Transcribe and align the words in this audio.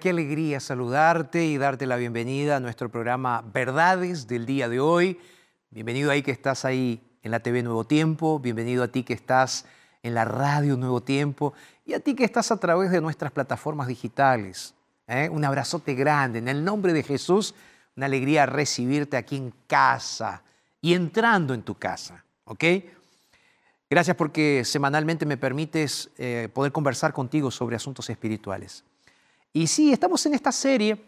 Qué 0.00 0.10
alegría 0.10 0.58
saludarte 0.58 1.44
y 1.44 1.56
darte 1.56 1.86
la 1.86 1.96
bienvenida 1.96 2.56
a 2.56 2.60
nuestro 2.60 2.88
programa 2.90 3.44
Verdades 3.52 4.26
del 4.26 4.44
día 4.44 4.68
de 4.68 4.80
hoy. 4.80 5.20
Bienvenido 5.70 6.10
ahí 6.10 6.22
que 6.22 6.32
estás 6.32 6.64
ahí 6.64 7.00
en 7.22 7.30
la 7.30 7.40
TV 7.40 7.62
Nuevo 7.62 7.84
Tiempo, 7.84 8.40
bienvenido 8.40 8.82
a 8.82 8.88
ti 8.88 9.04
que 9.04 9.12
estás 9.12 9.66
en 10.02 10.14
la 10.14 10.24
radio 10.24 10.76
Nuevo 10.76 11.02
Tiempo 11.02 11.54
y 11.84 11.92
a 11.92 12.00
ti 12.00 12.14
que 12.14 12.24
estás 12.24 12.50
a 12.50 12.56
través 12.56 12.90
de 12.90 13.00
nuestras 13.00 13.30
plataformas 13.30 13.86
digitales. 13.86 14.74
¿eh? 15.06 15.28
Un 15.30 15.44
abrazote 15.44 15.94
grande. 15.94 16.40
En 16.40 16.48
el 16.48 16.64
nombre 16.64 16.92
de 16.92 17.04
Jesús, 17.04 17.54
una 17.94 18.06
alegría 18.06 18.46
recibirte 18.46 19.16
aquí 19.16 19.36
en 19.36 19.54
casa 19.68 20.42
y 20.80 20.94
entrando 20.94 21.54
en 21.54 21.62
tu 21.62 21.76
casa. 21.76 22.24
¿Ok? 22.46 22.64
Gracias 23.88 24.16
porque 24.16 24.64
semanalmente 24.64 25.24
me 25.24 25.36
permites 25.36 26.10
eh, 26.18 26.48
poder 26.52 26.72
conversar 26.72 27.12
contigo 27.12 27.52
sobre 27.52 27.76
asuntos 27.76 28.10
espirituales. 28.10 28.82
Y 29.54 29.66
sí, 29.68 29.90
estamos 29.92 30.26
en 30.26 30.34
esta 30.34 30.52
serie 30.52 31.02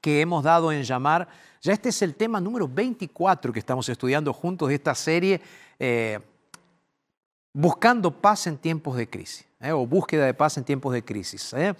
que 0.00 0.20
hemos 0.20 0.42
dado 0.42 0.70
en 0.72 0.82
llamar, 0.82 1.28
ya 1.62 1.72
este 1.72 1.88
es 1.88 2.02
el 2.02 2.14
tema 2.16 2.40
número 2.40 2.68
24 2.68 3.52
que 3.52 3.60
estamos 3.60 3.88
estudiando 3.88 4.32
juntos 4.34 4.68
de 4.68 4.74
esta 4.74 4.94
serie, 4.94 5.40
eh, 5.78 6.20
Buscando 7.54 8.10
paz 8.10 8.46
en 8.46 8.56
tiempos 8.56 8.96
de 8.96 9.08
crisis, 9.08 9.46
eh, 9.60 9.72
o 9.72 9.86
búsqueda 9.86 10.24
de 10.24 10.34
paz 10.34 10.56
en 10.56 10.64
tiempos 10.64 10.92
de 10.92 11.04
crisis. 11.04 11.52
eh. 11.52 11.74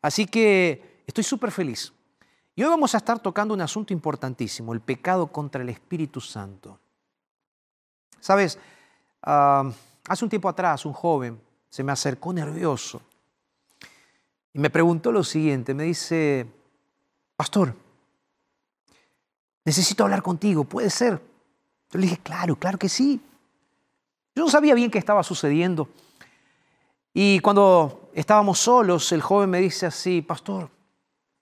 Así 0.00 0.26
que 0.26 1.02
estoy 1.06 1.22
súper 1.22 1.50
feliz. 1.50 1.92
Y 2.56 2.62
hoy 2.62 2.70
vamos 2.70 2.94
a 2.94 2.98
estar 2.98 3.18
tocando 3.20 3.54
un 3.54 3.60
asunto 3.60 3.92
importantísimo, 3.92 4.72
el 4.72 4.80
pecado 4.80 5.26
contra 5.26 5.62
el 5.62 5.68
Espíritu 5.68 6.20
Santo. 6.20 6.78
Sabes, 8.20 8.58
Ah, 9.22 9.70
hace 10.08 10.24
un 10.24 10.28
tiempo 10.28 10.48
atrás 10.48 10.84
un 10.84 10.92
joven 10.92 11.40
se 11.70 11.84
me 11.84 11.92
acercó 11.92 12.32
nervioso 12.32 13.00
y 14.54 14.58
me 14.58 14.70
preguntó 14.70 15.12
lo 15.12 15.24
siguiente, 15.24 15.74
me 15.74 15.84
dice, 15.84 16.46
pastor, 17.36 17.74
necesito 19.64 20.04
hablar 20.04 20.22
contigo, 20.22 20.64
¿puede 20.64 20.90
ser? 20.90 21.20
Yo 21.90 21.98
le 21.98 22.06
dije, 22.06 22.18
claro, 22.18 22.56
claro 22.56 22.78
que 22.78 22.88
sí. 22.88 23.20
Yo 24.34 24.44
no 24.44 24.50
sabía 24.50 24.74
bien 24.74 24.90
qué 24.90 24.98
estaba 24.98 25.22
sucediendo. 25.22 25.88
Y 27.14 27.40
cuando 27.40 28.10
estábamos 28.14 28.58
solos, 28.58 29.12
el 29.12 29.20
joven 29.20 29.50
me 29.50 29.60
dice 29.60 29.86
así, 29.86 30.22
pastor, 30.22 30.70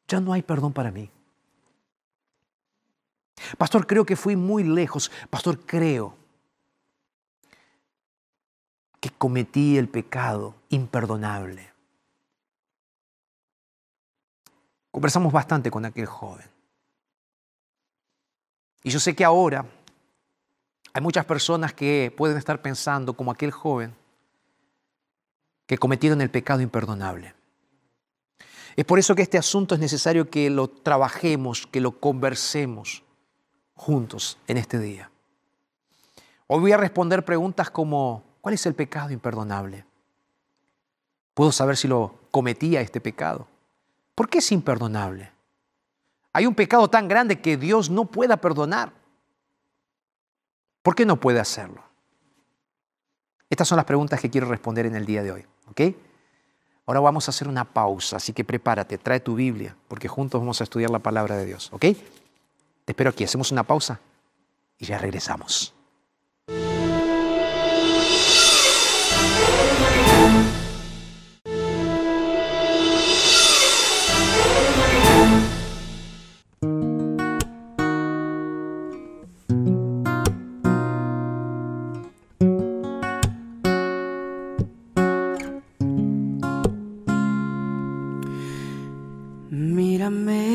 ya 0.08 0.20
no 0.20 0.32
hay 0.32 0.42
perdón 0.42 0.72
para 0.72 0.90
mí. 0.90 1.10
Pastor, 3.56 3.86
creo 3.86 4.04
que 4.04 4.16
fui 4.16 4.36
muy 4.36 4.64
lejos. 4.64 5.10
Pastor, 5.30 5.60
creo 5.60 6.14
que 8.98 9.10
cometí 9.10 9.78
el 9.78 9.88
pecado 9.88 10.54
imperdonable. 10.68 11.69
Conversamos 14.90 15.32
bastante 15.32 15.70
con 15.70 15.84
aquel 15.84 16.06
joven. 16.06 16.48
Y 18.82 18.90
yo 18.90 18.98
sé 18.98 19.14
que 19.14 19.24
ahora 19.24 19.66
hay 20.92 21.02
muchas 21.02 21.24
personas 21.24 21.72
que 21.72 22.12
pueden 22.16 22.36
estar 22.36 22.60
pensando 22.60 23.14
como 23.14 23.30
aquel 23.30 23.50
joven 23.50 23.94
que 25.66 25.78
cometieron 25.78 26.20
el 26.20 26.30
pecado 26.30 26.60
imperdonable. 26.60 27.34
Es 28.74 28.84
por 28.84 28.98
eso 28.98 29.14
que 29.14 29.22
este 29.22 29.38
asunto 29.38 29.74
es 29.74 29.80
necesario 29.80 30.30
que 30.30 30.50
lo 30.50 30.68
trabajemos, 30.68 31.66
que 31.66 31.80
lo 31.80 32.00
conversemos 32.00 33.04
juntos 33.74 34.38
en 34.48 34.56
este 34.56 34.78
día. 34.78 35.10
Hoy 36.46 36.60
voy 36.60 36.72
a 36.72 36.76
responder 36.76 37.24
preguntas 37.24 37.70
como, 37.70 38.24
¿cuál 38.40 38.54
es 38.54 38.66
el 38.66 38.74
pecado 38.74 39.10
imperdonable? 39.10 39.84
¿Puedo 41.34 41.52
saber 41.52 41.76
si 41.76 41.86
lo 41.86 42.18
cometía 42.30 42.80
este 42.80 43.00
pecado? 43.00 43.46
¿Por 44.20 44.28
qué 44.28 44.36
es 44.36 44.52
imperdonable? 44.52 45.32
Hay 46.34 46.44
un 46.44 46.54
pecado 46.54 46.88
tan 46.88 47.08
grande 47.08 47.40
que 47.40 47.56
Dios 47.56 47.88
no 47.88 48.04
pueda 48.04 48.36
perdonar. 48.36 48.92
¿Por 50.82 50.94
qué 50.94 51.06
no 51.06 51.18
puede 51.18 51.40
hacerlo? 51.40 51.82
Estas 53.48 53.66
son 53.66 53.76
las 53.76 53.86
preguntas 53.86 54.20
que 54.20 54.28
quiero 54.28 54.46
responder 54.46 54.84
en 54.84 54.94
el 54.94 55.06
día 55.06 55.22
de 55.22 55.32
hoy. 55.32 55.46
¿ok? 55.70 55.80
Ahora 56.84 57.00
vamos 57.00 57.28
a 57.28 57.30
hacer 57.30 57.48
una 57.48 57.64
pausa, 57.64 58.18
así 58.18 58.34
que 58.34 58.44
prepárate, 58.44 58.98
trae 58.98 59.20
tu 59.20 59.36
Biblia, 59.36 59.74
porque 59.88 60.06
juntos 60.06 60.38
vamos 60.38 60.60
a 60.60 60.64
estudiar 60.64 60.90
la 60.90 60.98
palabra 60.98 61.38
de 61.38 61.46
Dios. 61.46 61.72
¿ok? 61.72 61.80
Te 61.80 61.96
espero 62.88 63.08
aquí, 63.08 63.24
hacemos 63.24 63.50
una 63.52 63.62
pausa 63.62 64.00
y 64.76 64.84
ya 64.84 64.98
regresamos. 64.98 65.72
Mírame. 90.10 90.49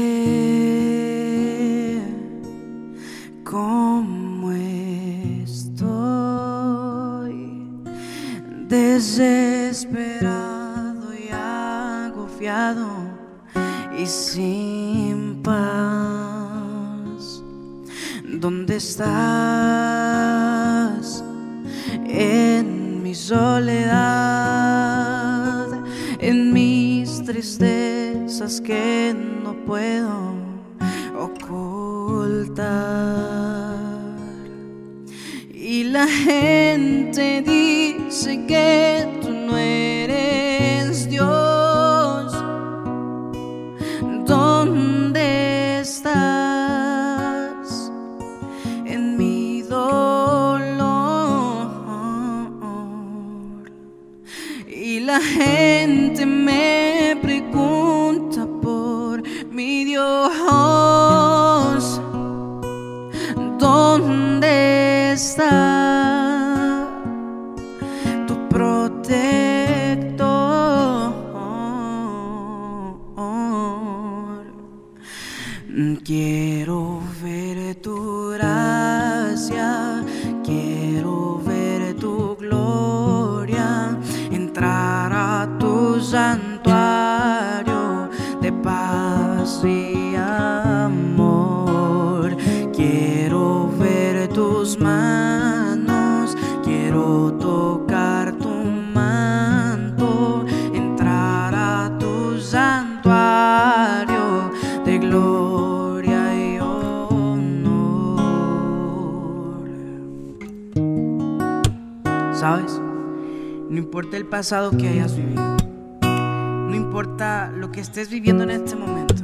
Importa 114.06 114.18
el 114.18 114.26
pasado 114.28 114.78
que 114.78 114.88
hayas 114.88 115.18
vivido, 115.18 115.58
no 116.04 116.76
importa 116.76 117.52
lo 117.52 117.72
que 117.72 117.82
estés 117.82 118.08
viviendo 118.08 118.44
en 118.44 118.52
este 118.52 118.76
momento. 118.76 119.24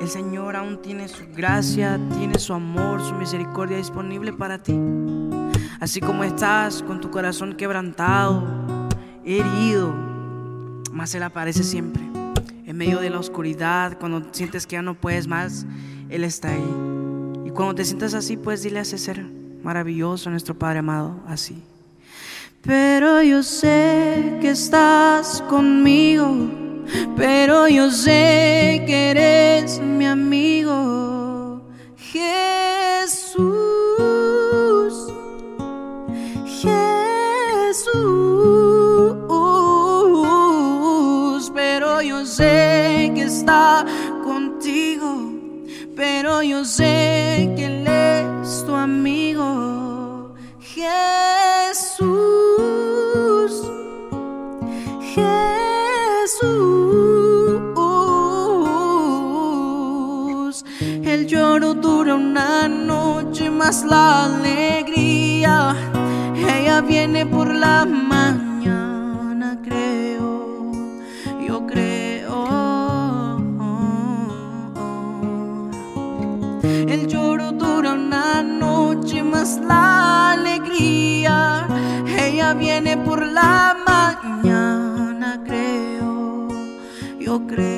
El 0.00 0.08
Señor 0.08 0.54
aún 0.54 0.80
tiene 0.80 1.08
su 1.08 1.24
gracia, 1.34 1.98
tiene 2.16 2.38
su 2.38 2.52
amor, 2.52 3.02
su 3.02 3.14
misericordia 3.14 3.78
disponible 3.78 4.32
para 4.32 4.62
ti. 4.62 4.78
Así 5.80 6.00
como 6.00 6.22
estás 6.22 6.84
con 6.84 7.00
tu 7.00 7.10
corazón 7.10 7.56
quebrantado, 7.56 8.46
herido, 9.24 9.92
más 10.92 11.12
Él 11.16 11.24
aparece 11.24 11.64
siempre. 11.64 12.02
En 12.66 12.76
medio 12.76 13.00
de 13.00 13.10
la 13.10 13.18
oscuridad, 13.18 13.98
cuando 13.98 14.22
sientes 14.30 14.68
que 14.68 14.74
ya 14.74 14.82
no 14.82 14.94
puedes 14.94 15.26
más, 15.26 15.66
Él 16.08 16.22
está 16.22 16.50
ahí. 16.50 16.74
Y 17.44 17.50
cuando 17.50 17.74
te 17.74 17.84
sientas 17.84 18.14
así, 18.14 18.36
puedes 18.36 18.62
dile 18.62 18.78
a 18.78 18.82
ese 18.82 18.98
ser 18.98 19.26
maravilloso, 19.64 20.30
nuestro 20.30 20.56
Padre 20.56 20.78
amado, 20.78 21.20
así. 21.26 21.64
Pero 22.62 23.22
yo 23.22 23.42
sé 23.42 24.38
que 24.40 24.50
estás 24.50 25.42
conmigo. 25.48 26.60
Pero 27.16 27.68
yo 27.68 27.90
sé 27.90 28.82
que 28.86 29.10
eres 29.10 29.80
mi 29.80 30.06
amigo, 30.06 31.62
Jesús, 31.96 33.44
Jesús, 36.46 37.92
pero 41.54 42.02
yo 42.02 42.26
sé 42.26 43.12
que 43.14 43.22
está 43.22 43.84
contigo, 44.24 45.30
pero 45.94 46.42
yo 46.42 46.64
sé 46.64 46.99
más 63.60 63.84
la 63.84 64.24
alegría. 64.24 65.76
Ella 66.34 66.80
viene 66.80 67.26
por 67.26 67.54
la 67.54 67.84
mañana, 67.84 69.58
creo. 69.62 70.72
Yo 71.46 71.66
creo. 71.66 72.38
El 76.94 77.06
lloro 77.06 77.52
dura 77.52 77.92
una 77.92 78.42
noche, 78.42 79.22
más 79.22 79.60
la 79.70 80.32
alegría. 80.32 81.66
Ella 82.26 82.54
viene 82.54 82.96
por 82.96 83.20
la 83.26 83.76
mañana, 83.86 85.38
creo. 85.44 86.48
Yo 87.18 87.46
creo. 87.46 87.69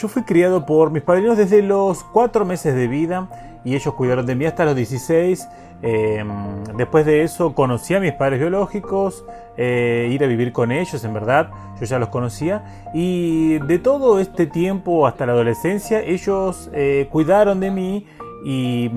Yo 0.00 0.08
fui 0.08 0.22
criado 0.22 0.64
por 0.66 0.90
mis 0.90 1.02
padrinos 1.02 1.36
desde 1.36 1.62
los 1.62 2.02
4 2.04 2.44
meses 2.44 2.74
de 2.74 2.88
vida 2.88 3.28
y 3.64 3.74
ellos 3.74 3.92
cuidaron 3.94 4.24
de 4.26 4.34
mí 4.34 4.44
hasta 4.46 4.64
los 4.64 4.74
16. 4.76 5.48
Eh, 5.82 6.24
después 6.76 7.06
de 7.06 7.22
eso 7.22 7.54
conocí 7.54 7.94
a 7.94 8.00
mis 8.00 8.12
padres 8.12 8.38
biológicos, 8.38 9.24
eh, 9.56 10.08
ir 10.10 10.22
a 10.24 10.26
vivir 10.26 10.52
con 10.52 10.72
ellos, 10.72 11.02
en 11.04 11.12
verdad, 11.14 11.50
yo 11.78 11.86
ya 11.86 11.98
los 11.98 12.08
conocía. 12.08 12.64
Y 12.94 13.58
de 13.60 13.78
todo 13.78 14.20
este 14.20 14.46
tiempo 14.46 15.06
hasta 15.06 15.26
la 15.26 15.32
adolescencia, 15.32 16.00
ellos 16.00 16.70
eh, 16.72 17.08
cuidaron 17.10 17.60
de 17.60 17.70
mí 17.70 18.06
y, 18.44 18.90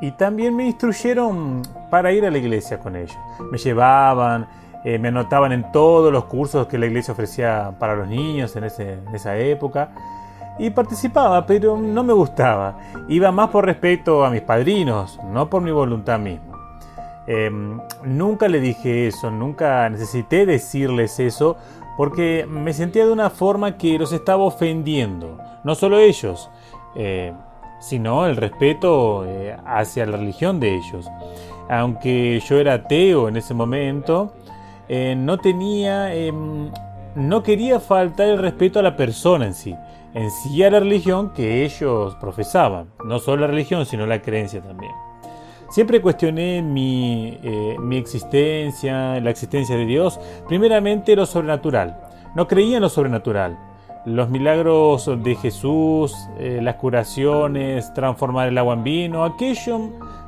y 0.00 0.10
también 0.12 0.54
me 0.56 0.66
instruyeron 0.66 1.62
para 1.90 2.12
ir 2.12 2.24
a 2.24 2.30
la 2.30 2.38
iglesia 2.38 2.78
con 2.78 2.96
ellos. 2.96 3.16
Me 3.50 3.58
llevaban, 3.58 4.46
eh, 4.84 4.98
me 4.98 5.08
anotaban 5.08 5.52
en 5.52 5.70
todos 5.70 6.12
los 6.12 6.24
cursos 6.24 6.66
que 6.66 6.78
la 6.78 6.86
iglesia 6.86 7.12
ofrecía 7.12 7.72
para 7.78 7.94
los 7.94 8.08
niños 8.08 8.54
en, 8.56 8.64
ese- 8.64 8.94
en 8.94 9.14
esa 9.14 9.36
época. 9.38 9.90
Y 10.58 10.70
participaba, 10.70 11.46
pero 11.46 11.76
no 11.76 12.02
me 12.04 12.12
gustaba. 12.12 12.78
Iba 13.08 13.32
más 13.32 13.50
por 13.50 13.64
respeto 13.66 14.24
a 14.24 14.30
mis 14.30 14.42
padrinos, 14.42 15.18
no 15.24 15.48
por 15.48 15.62
mi 15.62 15.70
voluntad 15.70 16.18
misma. 16.18 16.58
Eh, 17.26 17.50
nunca 18.04 18.48
le 18.48 18.60
dije 18.60 19.06
eso, 19.06 19.30
nunca 19.30 19.88
necesité 19.88 20.44
decirles 20.44 21.18
eso, 21.20 21.56
porque 21.96 22.46
me 22.48 22.72
sentía 22.72 23.06
de 23.06 23.12
una 23.12 23.30
forma 23.30 23.76
que 23.76 23.98
los 23.98 24.12
estaba 24.12 24.42
ofendiendo. 24.44 25.38
No 25.64 25.74
solo 25.74 25.98
ellos, 25.98 26.50
eh, 26.94 27.32
sino 27.82 28.26
el 28.26 28.36
respeto 28.36 29.24
eh, 29.26 29.56
hacia 29.66 30.06
la 30.06 30.16
religión 30.16 30.60
de 30.60 30.76
ellos. 30.76 31.10
Aunque 31.68 32.40
yo 32.40 32.58
era 32.58 32.74
ateo 32.74 33.28
en 33.28 33.36
ese 33.36 33.54
momento, 33.54 34.32
eh, 34.88 35.14
no 35.16 35.38
tenía, 35.38 36.14
em, 36.14 36.70
no 37.14 37.42
quería 37.42 37.80
faltar 37.80 38.28
el 38.28 38.38
respeto 38.38 38.78
a 38.78 38.82
la 38.82 38.96
persona 38.96 39.46
en 39.46 39.54
sí, 39.54 39.74
en 40.14 40.30
sí 40.30 40.62
a 40.62 40.70
la 40.70 40.80
religión 40.80 41.32
que 41.32 41.64
ellos 41.64 42.14
profesaban, 42.16 42.90
no 43.04 43.18
solo 43.18 43.42
la 43.42 43.46
religión, 43.48 43.86
sino 43.86 44.06
la 44.06 44.20
creencia 44.20 44.62
también. 44.62 44.92
Siempre 45.70 46.02
cuestioné 46.02 46.60
mi, 46.60 47.38
eh, 47.42 47.76
mi 47.80 47.96
existencia, 47.96 49.18
la 49.20 49.30
existencia 49.30 49.74
de 49.74 49.86
Dios, 49.86 50.20
primeramente 50.46 51.16
lo 51.16 51.24
sobrenatural. 51.24 51.98
No 52.34 52.46
creía 52.46 52.76
en 52.76 52.82
lo 52.82 52.90
sobrenatural. 52.90 53.58
Los 54.04 54.28
milagros 54.28 55.08
de 55.22 55.34
Jesús, 55.36 56.12
eh, 56.38 56.58
las 56.60 56.74
curaciones, 56.74 57.94
transformar 57.94 58.48
el 58.48 58.58
agua 58.58 58.74
en 58.74 58.84
vino, 58.84 59.24
aquello 59.24 59.78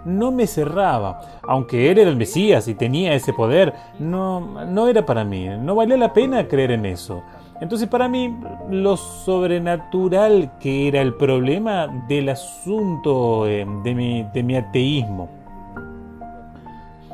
no 0.07 0.31
me 0.31 0.47
cerraba. 0.47 1.21
Aunque 1.43 1.91
él 1.91 1.99
era 1.99 2.09
el 2.09 2.17
Mesías 2.17 2.67
y 2.69 2.75
tenía 2.75 3.15
ese 3.15 3.33
poder, 3.33 3.75
no, 3.99 4.65
no 4.65 4.89
era 4.89 5.05
para 5.05 5.25
mí, 5.25 5.47
no 5.47 5.75
valía 5.75 5.97
la 5.97 6.13
pena 6.13 6.49
creer 6.49 6.71
en 6.71 6.87
eso. 6.87 7.23
Entonces 7.65 7.89
para 7.89 8.09
mí 8.09 8.37
lo 8.71 8.99
sobrenatural 8.99 10.51
que 10.61 10.87
era 10.87 11.01
el 11.01 11.15
problema 11.15 11.87
del 12.07 12.29
asunto 12.29 13.49
eh, 13.49 13.67
de, 13.83 13.95
mi, 13.95 14.23
de 14.35 14.43
mi 14.43 14.55
ateísmo. 14.55 15.31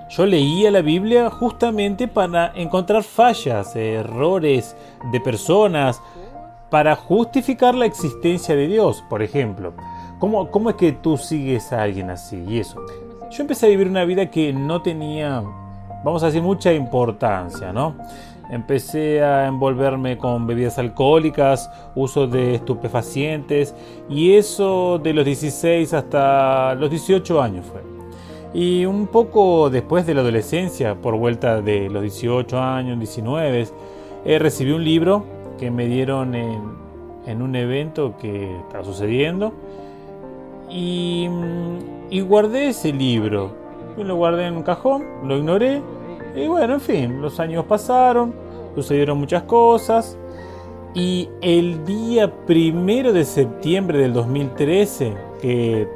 Yo 0.09 0.27
leía 0.27 0.73
la 0.73 0.83
Biblia 0.83 1.31
justamente 1.31 2.09
para 2.09 2.51
encontrar 2.57 3.05
fallas, 3.05 3.77
errores 3.77 4.77
de 5.13 5.21
personas, 5.21 6.03
para 6.69 6.97
justificar 6.97 7.77
la 7.77 7.87
existencia 7.87 8.57
de 8.57 8.67
Dios, 8.67 9.05
por 9.09 9.23
ejemplo. 9.23 9.73
¿Cómo, 10.19 10.51
¿Cómo 10.51 10.71
es 10.71 10.75
que 10.75 10.91
tú 10.91 11.17
sigues 11.17 11.73
a 11.73 11.83
alguien 11.85 12.11
así? 12.11 12.45
Y 12.49 12.59
eso. 12.59 12.85
Yo 13.31 13.43
empecé 13.43 13.67
a 13.67 13.69
vivir 13.69 13.87
una 13.87 14.05
vida 14.05 14.29
que 14.29 14.53
no 14.53 14.83
tenía, 14.83 15.45
vamos 16.03 16.25
a 16.25 16.27
decir, 16.27 16.43
mucha 16.43 16.73
importancia, 16.73 17.73
¿no? 17.73 17.95
Empecé 18.51 19.23
a 19.23 19.47
envolverme 19.47 20.19
con 20.19 20.47
bebidas 20.47 20.79
alcohólicas, 20.79 21.71
uso 21.95 22.27
de 22.27 22.57
estupefacientes 22.57 23.75
y 24.09 24.33
eso 24.33 24.99
de 24.99 25.13
los 25.15 25.25
16 25.25 25.95
hasta 25.95 26.75
los 26.75 26.91
18 26.91 27.41
años 27.41 27.67
fue. 27.67 27.81
Y 28.53 28.85
un 28.85 29.07
poco 29.07 29.71
después 29.71 30.05
de 30.07 30.15
la 30.15 30.23
adolescencia, 30.23 30.97
por 30.97 31.17
vuelta 31.17 31.63
de 31.63 31.89
los 31.89 32.03
18 32.03 32.59
años, 32.59 32.99
19, 32.99 33.69
eh, 34.25 34.39
recibí 34.41 34.73
un 34.73 34.85
libro 34.85 35.25
que 35.57 35.71
me 35.71 35.87
dieron 35.87 36.35
en, 36.35 36.61
en 37.27 37.43
un 37.43 37.55
evento 37.55 38.17
que 38.21 38.57
estaba 38.59 38.83
sucediendo 38.83 39.53
y, 40.69 41.29
mm, 41.29 42.11
y 42.11 42.21
guardé 42.21 42.69
ese 42.69 42.93
libro. 42.93 43.59
lo 43.97 44.17
guardé 44.17 44.47
en 44.47 44.57
un 44.57 44.63
cajón, 44.63 45.05
lo 45.25 45.37
ignoré 45.37 45.83
y 46.35 46.47
bueno, 46.47 46.75
en 46.75 46.81
fin, 46.81 47.21
los 47.21 47.41
años 47.41 47.65
pasaron, 47.65 48.35
sucedieron 48.75 49.19
muchas 49.19 49.43
cosas. 49.45 50.17
Y 50.95 51.29
el 51.41 51.85
día 51.85 52.33
primero 52.47 53.13
de 53.13 53.25
septiembre 53.25 53.99
del 53.99 54.13
2013, 54.13 55.15
que 55.41 55.87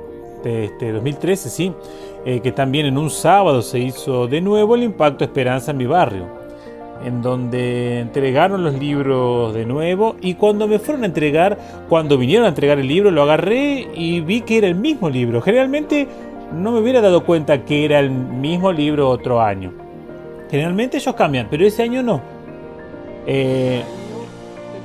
este 0.44 0.92
2013 0.92 1.50
sí, 1.50 1.72
eh, 2.24 2.40
que 2.40 2.52
también 2.52 2.86
en 2.86 2.98
un 2.98 3.10
sábado 3.10 3.62
se 3.62 3.78
hizo 3.78 4.26
de 4.26 4.40
nuevo 4.40 4.74
el 4.74 4.82
Impacto 4.82 5.24
Esperanza 5.24 5.70
en 5.70 5.78
mi 5.78 5.86
barrio, 5.86 6.26
en 7.04 7.22
donde 7.22 8.00
entregaron 8.00 8.62
los 8.62 8.74
libros 8.74 9.54
de 9.54 9.64
nuevo 9.64 10.16
y 10.20 10.34
cuando 10.34 10.68
me 10.68 10.78
fueron 10.78 11.04
a 11.04 11.06
entregar, 11.06 11.58
cuando 11.88 12.18
vinieron 12.18 12.46
a 12.46 12.50
entregar 12.50 12.78
el 12.78 12.88
libro, 12.88 13.10
lo 13.10 13.22
agarré 13.22 13.88
y 13.94 14.20
vi 14.20 14.42
que 14.42 14.58
era 14.58 14.66
el 14.66 14.74
mismo 14.74 15.10
libro. 15.10 15.40
Generalmente 15.40 16.06
no 16.52 16.72
me 16.72 16.80
hubiera 16.80 17.00
dado 17.00 17.24
cuenta 17.24 17.64
que 17.64 17.84
era 17.84 17.98
el 18.00 18.10
mismo 18.10 18.72
libro 18.72 19.08
otro 19.08 19.40
año. 19.40 19.83
Generalmente 20.50 20.98
ellos 20.98 21.14
cambian, 21.14 21.48
pero 21.50 21.66
ese 21.66 21.82
año 21.82 22.02
no. 22.02 22.20
Eh, 23.26 23.82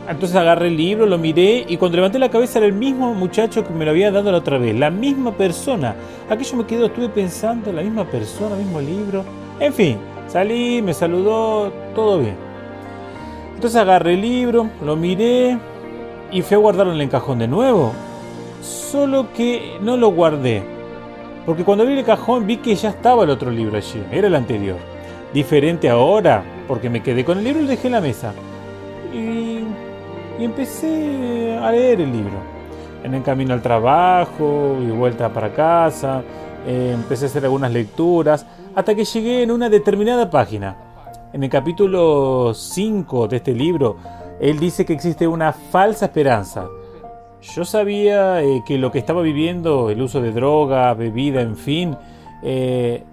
entonces 0.10 0.36
agarré 0.36 0.70
el 0.70 0.78
libro, 0.78 1.06
lo 1.06 1.20
miré 1.20 1.66
y 1.68 1.78
cuando 1.78 1.98
levanté 1.98 2.18
la 2.18 2.30
cabeza 2.30 2.58
era 2.58 2.66
el 2.66 2.74
mismo 2.74 3.14
muchacho 3.14 3.64
que 3.64 3.72
me 3.72 3.86
lo 3.86 3.92
había 3.92 4.12
dado 4.12 4.32
la 4.32 4.40
otra 4.40 4.58
vez, 4.58 4.76
la 4.76 4.90
misma 4.90 5.34
persona. 5.34 5.96
Aquello 6.28 6.58
me 6.58 6.66
quedó, 6.66 6.88
estuve 6.88 7.10
pensando, 7.10 7.72
la 7.72 7.84
misma 7.84 8.06
persona, 8.06 8.56
mismo 8.56 8.82
libro. 8.82 9.24
En 9.60 9.72
fin, 9.72 9.98
salí, 10.28 10.82
me 10.82 10.96
saludó, 10.96 11.72
todo 11.94 12.18
bien. 12.20 12.36
Entonces 13.54 13.80
agarré 13.80 14.16
el 14.16 14.22
libro, 14.22 14.70
lo 14.84 14.96
miré 14.96 15.60
y 16.32 16.42
fui 16.42 16.56
a 16.56 16.60
guardarlo 16.60 16.94
en 16.94 17.02
el 17.02 17.10
cajón 17.10 17.38
de 17.38 17.48
nuevo. 17.48 17.94
Solo 18.64 19.32
que 19.34 19.78
no 19.82 19.96
lo 19.96 20.10
guardé. 20.10 20.64
Porque 21.46 21.64
cuando 21.64 21.84
abrí 21.84 22.00
el 22.00 22.06
cajón 22.06 22.48
vi 22.48 22.58
que 22.58 22.74
ya 22.74 22.90
estaba 22.90 23.26
el 23.26 23.30
otro 23.30 23.52
libro 23.52 23.78
allí, 23.78 24.02
era 24.12 24.26
el 24.28 24.34
anterior. 24.34 24.78
Diferente 25.34 25.90
ahora, 25.90 26.44
porque 26.68 26.90
me 26.90 27.04
quedé 27.04 27.24
con 27.24 27.38
el 27.38 27.44
libro 27.44 27.60
y 27.60 27.64
lo 27.64 27.70
dejé 27.70 27.88
en 27.88 27.94
la 27.94 28.02
mesa. 28.02 28.34
Y, 29.14 29.64
empecé 30.44 31.58
a 31.62 31.72
leer 31.72 32.02
el 32.02 32.12
libro. 32.12 32.38
En 33.04 33.14
el 33.14 33.22
camino 33.22 33.54
al 33.54 33.62
trabajo 33.62 34.78
y 34.82 34.90
vuelta 34.90 35.32
para 35.32 35.54
casa, 35.54 36.24
eh, 36.66 36.92
empecé 36.94 37.26
a 37.26 37.28
hacer 37.28 37.44
algunas 37.44 37.72
lecturas, 37.72 38.46
hasta 38.76 38.96
que 38.96 39.06
llegué 39.06 39.44
en 39.44 39.52
una 39.52 39.70
determinada 39.70 40.30
página. 40.30 40.76
En 41.32 41.44
el 41.44 41.50
capítulo 41.50 42.54
5 42.54 43.28
de 43.28 43.38
este 43.38 43.54
libro, 43.54 43.98
él 44.40 44.58
dice 44.60 44.86
que 44.86 44.94
existe 44.94 45.28
una 45.28 45.54
falsa 45.54 46.06
esperanza. 46.06 46.68
Yo 47.42 47.66
sabía 47.66 48.42
eh, 48.42 48.64
que 48.66 48.78
lo 48.78 48.92
que 48.92 49.00
estaba 49.00 49.22
viviendo, 49.22 49.90
el 49.90 50.02
uso 50.02 50.22
de 50.22 50.32
droga, 50.32 50.94
bebida, 50.94 51.42
en 51.42 51.56
fin, 51.56 51.96
eh, 52.42 53.04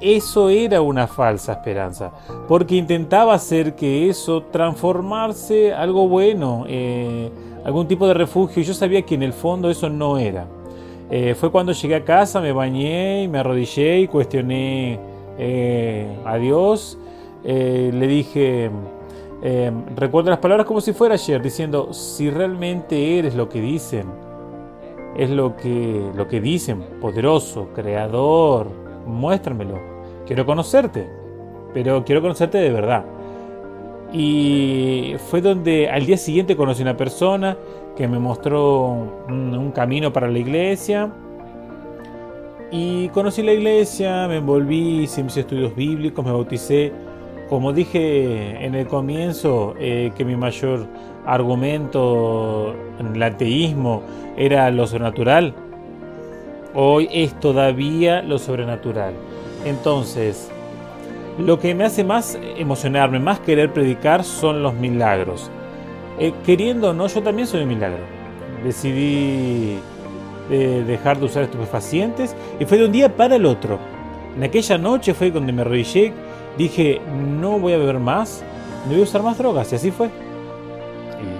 eso 0.00 0.50
era 0.50 0.82
una 0.82 1.06
falsa 1.06 1.52
esperanza, 1.52 2.12
porque 2.48 2.76
intentaba 2.76 3.34
hacer 3.34 3.74
que 3.74 4.08
eso 4.08 4.42
transformarse 4.42 5.72
algo 5.72 6.08
bueno, 6.08 6.64
eh, 6.68 7.30
algún 7.64 7.86
tipo 7.86 8.06
de 8.06 8.14
refugio, 8.14 8.62
y 8.62 8.64
yo 8.64 8.74
sabía 8.74 9.02
que 9.02 9.14
en 9.14 9.22
el 9.22 9.32
fondo 9.32 9.70
eso 9.70 9.88
no 9.88 10.18
era. 10.18 10.46
Eh, 11.10 11.34
fue 11.34 11.50
cuando 11.50 11.72
llegué 11.72 11.94
a 11.94 12.04
casa, 12.04 12.40
me 12.40 12.52
bañé, 12.52 13.28
me 13.28 13.38
arrodillé 13.38 14.00
y 14.00 14.08
cuestioné 14.08 14.98
eh, 15.38 16.18
a 16.24 16.36
Dios. 16.36 16.98
le 17.44 18.06
dije, 18.06 18.70
recuerdo 19.96 20.30
las 20.30 20.38
palabras 20.38 20.66
como 20.66 20.80
si 20.80 20.92
fuera 20.92 21.14
ayer, 21.14 21.42
diciendo, 21.42 21.92
si 21.92 22.30
realmente 22.30 23.18
eres 23.18 23.34
lo 23.34 23.48
que 23.48 23.60
dicen, 23.60 24.06
es 25.16 25.30
lo 25.30 25.56
que, 25.56 26.10
lo 26.14 26.26
que 26.26 26.40
dicen, 26.40 26.82
poderoso, 27.00 27.68
creador, 27.74 28.83
muéstramelo. 29.06 29.80
Quiero 30.26 30.46
conocerte, 30.46 31.08
pero 31.72 32.04
quiero 32.04 32.22
conocerte 32.22 32.58
de 32.58 32.70
verdad. 32.70 33.04
Y 34.12 35.16
fue 35.28 35.40
donde 35.40 35.90
al 35.90 36.06
día 36.06 36.16
siguiente 36.16 36.56
conocí 36.56 36.82
una 36.82 36.96
persona 36.96 37.56
que 37.96 38.06
me 38.06 38.18
mostró 38.18 39.24
un, 39.28 39.72
camino 39.72 40.12
para 40.12 40.28
la 40.28 40.38
iglesia. 40.38 41.10
Y 42.70 43.08
conocí 43.08 43.42
la 43.42 43.52
iglesia, 43.52 44.26
me 44.28 44.38
envolví, 44.38 45.02
hice 45.02 45.24
estudios 45.26 45.74
bíblicos, 45.74 46.24
me 46.24 46.32
bauticé. 46.32 46.92
Como 47.48 47.72
dije 47.72 48.64
en 48.64 48.74
el 48.74 48.86
comienzo, 48.86 49.74
eh, 49.78 50.12
que 50.16 50.24
mi 50.24 50.36
mayor 50.36 50.86
argumento 51.26 52.74
en 52.98 53.14
el 53.14 53.22
ateísmo 53.22 54.02
era 54.36 54.70
lo 54.70 54.86
sobrenatural, 54.86 55.54
Hoy 56.74 57.08
es 57.12 57.38
todavía 57.38 58.20
lo 58.20 58.38
sobrenatural. 58.38 59.14
Entonces, 59.64 60.50
lo 61.38 61.60
que 61.60 61.72
me 61.72 61.84
hace 61.84 62.02
más 62.02 62.36
emocionarme, 62.56 63.20
más 63.20 63.38
querer 63.38 63.72
predicar, 63.72 64.24
son 64.24 64.62
los 64.62 64.74
milagros. 64.74 65.50
Eh, 66.18 66.32
queriendo 66.44 66.90
o 66.90 66.92
no, 66.92 67.06
yo 67.06 67.22
también 67.22 67.46
soy 67.46 67.62
un 67.62 67.68
milagro. 67.68 68.02
Decidí 68.64 69.78
eh, 70.50 70.84
dejar 70.84 71.18
de 71.20 71.26
usar 71.26 71.44
estupefacientes 71.44 72.34
y 72.58 72.64
fue 72.64 72.78
de 72.78 72.86
un 72.86 72.92
día 72.92 73.14
para 73.14 73.36
el 73.36 73.46
otro. 73.46 73.78
En 74.36 74.42
aquella 74.42 74.76
noche 74.76 75.14
fue 75.14 75.30
cuando 75.30 75.52
me 75.52 75.62
arrodillé, 75.62 76.12
dije, 76.58 77.00
no 77.40 77.60
voy 77.60 77.74
a 77.74 77.78
beber 77.78 78.00
más, 78.00 78.42
no 78.86 78.92
voy 78.92 79.00
a 79.00 79.04
usar 79.04 79.22
más 79.22 79.38
drogas, 79.38 79.72
y 79.72 79.76
así 79.76 79.90
fue. 79.92 80.10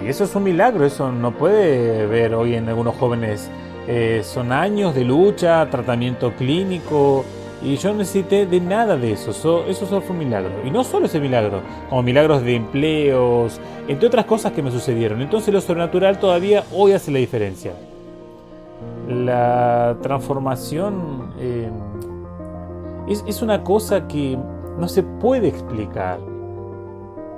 Y 0.01 0.07
eso 0.07 0.23
es 0.23 0.33
un 0.33 0.43
milagro, 0.43 0.85
eso 0.85 1.11
no 1.11 1.31
puede 1.31 2.05
ver 2.07 2.33
hoy 2.35 2.55
en 2.55 2.69
algunos 2.69 2.95
jóvenes 2.95 3.49
eh, 3.87 4.21
son 4.23 4.51
años 4.51 4.95
de 4.95 5.03
lucha, 5.03 5.67
tratamiento 5.69 6.33
clínico, 6.33 7.23
y 7.63 7.77
yo 7.77 7.91
no 7.91 7.99
necesité 7.99 8.45
de 8.45 8.59
nada 8.59 8.95
de 8.95 9.13
eso. 9.13 9.31
eso 9.31 9.85
solo 9.85 10.01
fue 10.01 10.11
un 10.11 10.19
milagro. 10.19 10.51
Y 10.63 10.71
no 10.71 10.83
solo 10.83 11.07
ese 11.07 11.19
milagro, 11.19 11.61
como 11.89 12.03
milagros 12.03 12.43
de 12.43 12.55
empleos, 12.55 13.59
entre 13.87 14.07
otras 14.07 14.25
cosas 14.25 14.51
que 14.51 14.61
me 14.61 14.71
sucedieron. 14.71 15.21
Entonces 15.21 15.53
lo 15.53 15.61
sobrenatural 15.61 16.19
todavía 16.19 16.63
hoy 16.71 16.91
hace 16.91 17.11
la 17.11 17.19
diferencia. 17.19 17.73
La 19.07 19.97
transformación 20.01 21.33
eh, 21.39 21.69
es, 23.07 23.23
es 23.27 23.41
una 23.41 23.63
cosa 23.63 24.07
que 24.07 24.37
no 24.77 24.87
se 24.87 25.03
puede 25.03 25.47
explicar. 25.47 26.19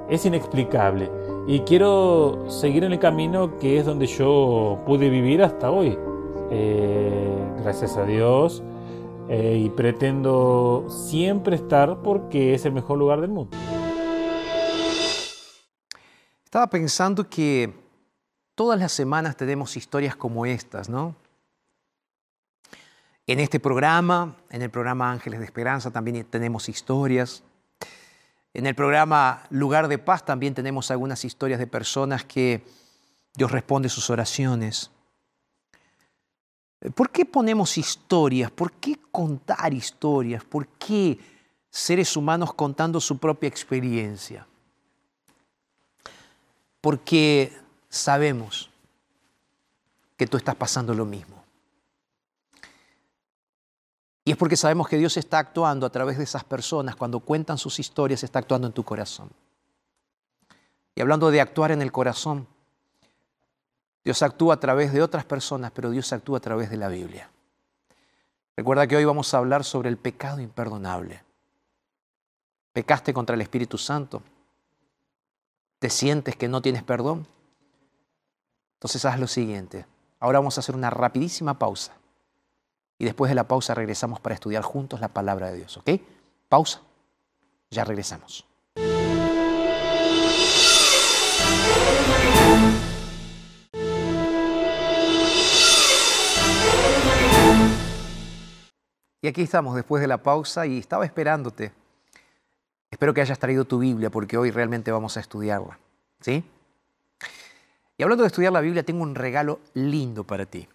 Es 0.09 0.25
inexplicable. 0.25 1.09
Y 1.47 1.61
quiero 1.61 2.45
seguir 2.49 2.83
en 2.83 2.93
el 2.93 2.99
camino 2.99 3.57
que 3.59 3.77
es 3.77 3.85
donde 3.85 4.07
yo 4.07 4.79
pude 4.85 5.09
vivir 5.09 5.41
hasta 5.43 5.71
hoy. 5.71 5.97
Eh, 6.49 7.55
gracias 7.61 7.97
a 7.97 8.05
Dios, 8.05 8.63
eh, 9.29 9.61
y 9.65 9.69
pretendo 9.69 10.85
siempre 10.89 11.57
estar 11.57 12.01
porque 12.01 12.53
es 12.53 12.65
el 12.65 12.71
mejor 12.71 12.97
lugar 12.97 13.19
del 13.19 13.29
mundo. 13.29 13.57
Estaba 16.45 16.67
pensando 16.67 17.29
que 17.29 17.73
todas 18.55 18.79
las 18.79 18.93
semanas 18.93 19.35
tenemos 19.35 19.75
historias 19.75 20.15
como 20.15 20.45
estas, 20.45 20.87
¿no? 20.87 21.15
En 23.27 23.41
este 23.41 23.59
programa, 23.59 24.37
en 24.49 24.61
el 24.61 24.69
programa 24.69 25.11
Ángeles 25.11 25.39
de 25.39 25.45
Esperanza, 25.45 25.91
también 25.91 26.23
tenemos 26.23 26.69
historias. 26.69 27.43
En 28.53 28.65
el 28.65 28.73
programa 28.73 29.43
Lugar 29.49 29.89
de 29.89 29.97
Paz 29.97 30.23
también 30.23 30.53
tenemos 30.53 30.89
algunas 30.89 31.25
historias 31.25 31.59
de 31.59 31.67
personas 31.67 32.23
que 32.23 32.63
Dios 33.35 33.51
responde 33.51 33.89
sus 33.89 34.09
oraciones. 34.09 34.89
¿Por 36.93 37.09
qué 37.09 37.25
ponemos 37.25 37.77
historias? 37.77 38.51
¿Por 38.51 38.71
qué 38.73 38.99
contar 39.11 39.73
historias? 39.73 40.43
¿Por 40.43 40.67
qué 40.67 41.19
seres 41.69 42.15
humanos 42.15 42.53
contando 42.53 43.01
su 43.01 43.17
propia 43.17 43.47
experiencia? 43.47 44.47
Porque 46.79 47.51
sabemos 47.89 48.69
que 50.15 50.27
tú 50.27 50.37
estás 50.37 50.55
pasando 50.55 50.93
lo 50.93 51.05
mismo. 51.05 51.43
Y 54.23 54.31
es 54.31 54.37
porque 54.37 54.57
sabemos 54.57 54.87
que 54.87 54.97
Dios 54.97 55.15
está 55.17 55.39
actuando 55.39 55.85
a 55.85 55.89
través 55.89 56.17
de 56.17 56.25
esas 56.25 56.43
personas. 56.43 56.95
Cuando 56.95 57.21
cuentan 57.21 57.57
sus 57.57 57.79
historias, 57.79 58.23
está 58.23 58.39
actuando 58.39 58.67
en 58.67 58.73
tu 58.73 58.83
corazón. 58.83 59.29
Y 60.95 61.01
hablando 61.01 61.31
de 61.31 61.39
actuar 61.39 61.71
en 61.71 61.81
el 61.81 61.91
corazón, 61.91 62.47
Dios 64.07 64.23
actúa 64.23 64.53
a 64.53 64.59
través 64.61 64.93
de 64.93 65.01
otras 65.01 65.25
personas, 65.25 65.69
pero 65.71 65.89
Dios 65.89 66.13
actúa 66.13 66.37
a 66.37 66.39
través 66.39 66.69
de 66.69 66.77
la 66.77 66.87
Biblia. 66.87 67.29
Recuerda 68.55 68.87
que 68.87 68.95
hoy 68.95 69.03
vamos 69.03 69.33
a 69.33 69.37
hablar 69.37 69.65
sobre 69.65 69.89
el 69.89 69.97
pecado 69.97 70.39
imperdonable. 70.39 71.25
¿Pecaste 72.71 73.13
contra 73.13 73.33
el 73.35 73.41
Espíritu 73.41 73.77
Santo? 73.77 74.23
¿Te 75.79 75.89
sientes 75.89 76.37
que 76.37 76.47
no 76.47 76.61
tienes 76.61 76.83
perdón? 76.83 77.27
Entonces 78.75 79.03
haz 79.03 79.19
lo 79.19 79.27
siguiente. 79.27 79.85
Ahora 80.21 80.39
vamos 80.39 80.57
a 80.57 80.61
hacer 80.61 80.73
una 80.73 80.89
rapidísima 80.89 81.59
pausa. 81.59 81.91
Y 82.97 83.03
después 83.03 83.27
de 83.27 83.35
la 83.35 83.49
pausa 83.49 83.75
regresamos 83.75 84.21
para 84.21 84.35
estudiar 84.35 84.63
juntos 84.63 85.01
la 85.01 85.09
palabra 85.09 85.51
de 85.51 85.57
Dios. 85.57 85.75
¿Ok? 85.75 85.89
Pausa. 86.47 86.79
Ya 87.71 87.83
regresamos. 87.83 88.45
Y 99.21 99.27
aquí 99.27 99.41
estamos 99.41 99.75
después 99.75 100.01
de 100.01 100.07
la 100.07 100.21
pausa 100.21 100.65
y 100.65 100.77
estaba 100.77 101.05
esperándote. 101.05 101.71
Espero 102.91 103.13
que 103.13 103.21
hayas 103.21 103.39
traído 103.39 103.65
tu 103.65 103.79
Biblia 103.79 104.09
porque 104.09 104.37
hoy 104.37 104.51
realmente 104.51 104.91
vamos 104.91 105.17
a 105.17 105.19
estudiarla. 105.19 105.79
¿Sí? 106.21 106.43
Y 107.97 108.03
hablando 108.03 108.23
de 108.23 108.27
estudiar 108.27 108.53
la 108.53 108.61
Biblia, 108.61 108.83
tengo 108.83 109.01
un 109.03 109.15
regalo 109.15 109.59
lindo 109.73 110.23
para 110.23 110.45
ti. 110.45 110.67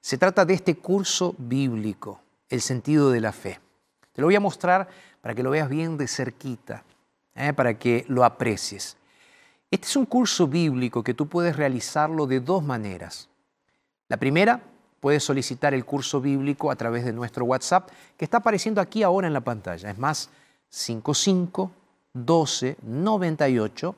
Se 0.00 0.18
trata 0.18 0.44
de 0.44 0.54
este 0.54 0.76
curso 0.76 1.34
bíblico, 1.38 2.20
El 2.48 2.60
sentido 2.60 3.10
de 3.10 3.20
la 3.20 3.32
fe. 3.32 3.58
Te 4.12 4.20
lo 4.20 4.28
voy 4.28 4.36
a 4.36 4.40
mostrar 4.40 4.88
para 5.20 5.34
que 5.34 5.42
lo 5.42 5.50
veas 5.50 5.68
bien 5.68 5.96
de 5.96 6.06
cerquita, 6.06 6.84
¿eh? 7.34 7.52
para 7.52 7.76
que 7.78 8.04
lo 8.06 8.24
aprecies. 8.24 8.96
Este 9.70 9.86
es 9.88 9.96
un 9.96 10.06
curso 10.06 10.46
bíblico 10.46 11.02
que 11.02 11.14
tú 11.14 11.26
puedes 11.26 11.56
realizarlo 11.56 12.26
de 12.26 12.38
dos 12.38 12.62
maneras. 12.62 13.28
La 14.08 14.16
primera 14.16 14.62
puedes 15.00 15.24
solicitar 15.24 15.74
el 15.74 15.84
curso 15.84 16.20
bíblico 16.20 16.70
a 16.70 16.76
través 16.76 17.04
de 17.04 17.12
nuestro 17.12 17.44
WhatsApp 17.44 17.90
que 18.16 18.24
está 18.24 18.38
apareciendo 18.38 18.80
aquí 18.80 19.02
ahora 19.02 19.26
en 19.26 19.32
la 19.32 19.42
pantalla. 19.42 19.90
Es 19.90 19.98
más 19.98 20.30
55 20.68 21.70
12 22.12 22.76
98 22.82 23.94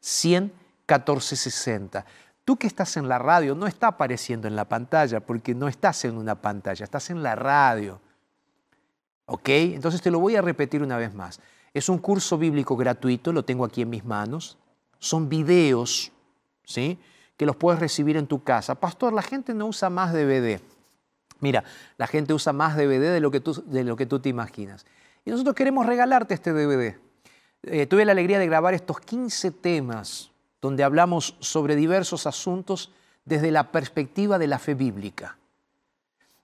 100 0.00 0.52
14 0.86 1.36
60. 1.36 2.06
Tú 2.44 2.56
que 2.56 2.68
estás 2.68 2.96
en 2.96 3.08
la 3.08 3.18
radio 3.18 3.54
no 3.54 3.66
está 3.66 3.88
apareciendo 3.88 4.46
en 4.46 4.54
la 4.54 4.66
pantalla 4.66 5.20
porque 5.20 5.54
no 5.54 5.66
estás 5.66 6.04
en 6.04 6.16
una 6.16 6.40
pantalla, 6.40 6.84
estás 6.84 7.10
en 7.10 7.22
la 7.22 7.34
radio. 7.34 8.00
¿Ok? 9.26 9.48
Entonces 9.48 10.00
te 10.00 10.12
lo 10.12 10.20
voy 10.20 10.36
a 10.36 10.42
repetir 10.42 10.82
una 10.82 10.96
vez 10.96 11.12
más. 11.12 11.40
Es 11.74 11.88
un 11.88 11.98
curso 11.98 12.38
bíblico 12.38 12.76
gratuito, 12.76 13.32
lo 13.32 13.44
tengo 13.44 13.64
aquí 13.64 13.82
en 13.82 13.90
mis 13.90 14.04
manos. 14.04 14.56
Son 14.98 15.28
videos, 15.28 16.12
¿sí? 16.64 16.98
Que 17.36 17.46
los 17.46 17.56
puedes 17.56 17.80
recibir 17.80 18.16
en 18.16 18.26
tu 18.26 18.42
casa. 18.42 18.74
Pastor, 18.74 19.12
la 19.12 19.22
gente 19.22 19.54
no 19.54 19.66
usa 19.66 19.90
más 19.90 20.12
DVD. 20.12 20.60
Mira, 21.40 21.64
la 21.98 22.06
gente 22.06 22.32
usa 22.32 22.52
más 22.52 22.76
DVD 22.76 23.12
de 23.12 23.20
lo 23.20 23.30
que 23.30 23.40
tú, 23.40 23.62
de 23.66 23.84
lo 23.84 23.96
que 23.96 24.06
tú 24.06 24.20
te 24.20 24.28
imaginas. 24.28 24.86
Y 25.24 25.30
nosotros 25.30 25.54
queremos 25.54 25.86
regalarte 25.86 26.34
este 26.34 26.52
DVD. 26.52 26.96
Eh, 27.62 27.86
tuve 27.86 28.04
la 28.04 28.12
alegría 28.12 28.38
de 28.38 28.46
grabar 28.46 28.74
estos 28.74 29.00
15 29.00 29.50
temas 29.50 30.30
donde 30.62 30.84
hablamos 30.84 31.36
sobre 31.40 31.76
diversos 31.76 32.26
asuntos 32.26 32.92
desde 33.24 33.50
la 33.50 33.70
perspectiva 33.70 34.38
de 34.38 34.46
la 34.46 34.58
fe 34.58 34.74
bíblica. 34.74 35.36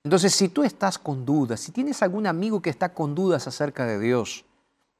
Entonces, 0.05 0.35
si 0.35 0.49
tú 0.49 0.65
estás 0.65 0.99
con 0.99 1.25
dudas, 1.25 1.61
si 1.61 1.71
tienes 1.71 2.03
algún 2.03 2.27
amigo 2.27 2.61
que 2.61 2.71
está 2.71 2.93
con 2.93 3.15
dudas 3.15 3.47
acerca 3.47 3.87
de 3.87 4.01
Dios, 4.01 4.45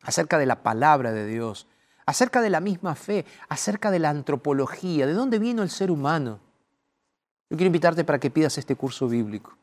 acerca 0.01 0.39
de 0.39 0.47
la 0.47 0.63
palabra 0.63 1.13
de 1.13 1.27
Dios, 1.27 1.67
acerca 2.07 2.41
de 2.41 2.51
la 2.51 2.61
misma 2.61 2.95
fe, 2.95 3.25
acerca 3.49 3.91
de 3.91 3.99
la 3.99 4.11
antropología, 4.11 5.07
de 5.07 5.13
dónde 5.13 5.39
vino 5.39 5.63
el 5.63 5.71
ser 5.71 5.91
humano. 5.91 6.41
Yo 7.51 7.57
quiero 7.57 7.67
invitarte 7.67 8.05
para 8.05 8.19
que 8.19 8.31
pidas 8.31 8.59
este 8.59 8.77
curso 8.77 9.09
bíblico. 9.09 9.57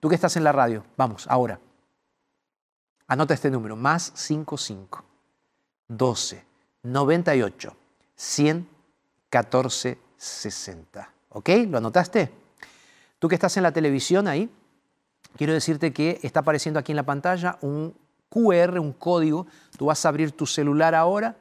Tú 0.00 0.08
que 0.08 0.14
estás 0.14 0.36
en 0.36 0.44
la 0.44 0.52
radio, 0.52 0.84
vamos, 0.96 1.26
ahora. 1.28 1.58
Anota 3.06 3.34
este 3.34 3.50
número, 3.50 3.74
más 3.74 4.12
55 4.14 5.04
12 5.88 6.44
98 6.82 7.76
100 8.14 8.68
14 9.30 9.98
60. 10.16 11.12
¿Ok? 11.30 11.48
¿Lo 11.68 11.78
anotaste? 11.78 12.30
Tú 13.18 13.28
que 13.28 13.34
estás 13.34 13.56
en 13.56 13.62
la 13.62 13.72
televisión 13.72 14.28
ahí, 14.28 14.50
quiero 15.36 15.52
decirte 15.52 15.92
que 15.92 16.20
está 16.22 16.40
apareciendo 16.40 16.78
aquí 16.78 16.92
en 16.92 16.96
la 16.96 17.02
pantalla 17.02 17.58
un 17.62 17.94
QR, 18.28 18.78
un 18.78 18.92
código. 18.92 19.46
Tú 19.76 19.86
vas 19.86 20.04
a 20.04 20.08
abrir 20.10 20.32
tu 20.32 20.46
celular 20.46 20.94
ahora 20.94 21.36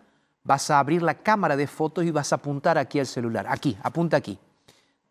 vas 0.47 0.71
a 0.71 0.79
abrir 0.79 1.03
la 1.03 1.13
cámara 1.13 1.57
de 1.57 1.67
fotos 1.67 2.05
y 2.05 2.11
vas 2.11 2.31
a 2.31 2.37
apuntar 2.37 2.77
aquí 2.77 2.99
al 2.99 3.05
celular. 3.05 3.45
Aquí, 3.49 3.77
apunta 3.83 4.15
aquí. 4.15 4.39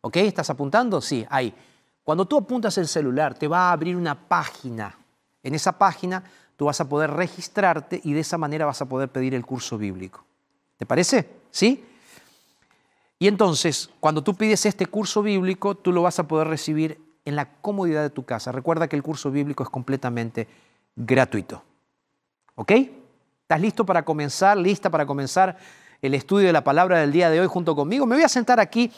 ¿Ok? 0.00 0.16
¿Estás 0.16 0.48
apuntando? 0.48 0.98
Sí, 1.02 1.26
ahí. 1.28 1.54
Cuando 2.02 2.24
tú 2.24 2.38
apuntas 2.38 2.78
el 2.78 2.88
celular, 2.88 3.34
te 3.34 3.46
va 3.46 3.68
a 3.68 3.72
abrir 3.72 3.96
una 3.96 4.14
página. 4.14 4.98
En 5.42 5.54
esa 5.54 5.72
página 5.76 6.24
tú 6.56 6.64
vas 6.64 6.80
a 6.80 6.88
poder 6.88 7.10
registrarte 7.10 8.00
y 8.02 8.14
de 8.14 8.20
esa 8.20 8.38
manera 8.38 8.64
vas 8.64 8.80
a 8.80 8.86
poder 8.86 9.10
pedir 9.10 9.34
el 9.34 9.44
curso 9.44 9.76
bíblico. 9.76 10.24
¿Te 10.78 10.86
parece? 10.86 11.28
¿Sí? 11.50 11.84
Y 13.18 13.28
entonces, 13.28 13.90
cuando 14.00 14.22
tú 14.22 14.34
pides 14.34 14.64
este 14.64 14.86
curso 14.86 15.22
bíblico, 15.22 15.74
tú 15.74 15.92
lo 15.92 16.00
vas 16.00 16.18
a 16.18 16.26
poder 16.26 16.48
recibir 16.48 16.98
en 17.26 17.36
la 17.36 17.60
comodidad 17.60 18.02
de 18.02 18.10
tu 18.10 18.24
casa. 18.24 18.52
Recuerda 18.52 18.88
que 18.88 18.96
el 18.96 19.02
curso 19.02 19.30
bíblico 19.30 19.62
es 19.62 19.68
completamente 19.68 20.48
gratuito. 20.94 21.62
¿Ok? 22.54 22.72
¿Estás 23.46 23.60
listo 23.60 23.86
para 23.86 24.04
comenzar? 24.04 24.56
¿Lista 24.56 24.90
para 24.90 25.06
comenzar 25.06 25.56
el 26.02 26.14
estudio 26.14 26.48
de 26.48 26.52
la 26.52 26.64
palabra 26.64 26.98
del 26.98 27.12
día 27.12 27.30
de 27.30 27.40
hoy 27.40 27.46
junto 27.46 27.76
conmigo? 27.76 28.04
Me 28.04 28.16
voy 28.16 28.24
a 28.24 28.28
sentar 28.28 28.58
aquí. 28.58 28.90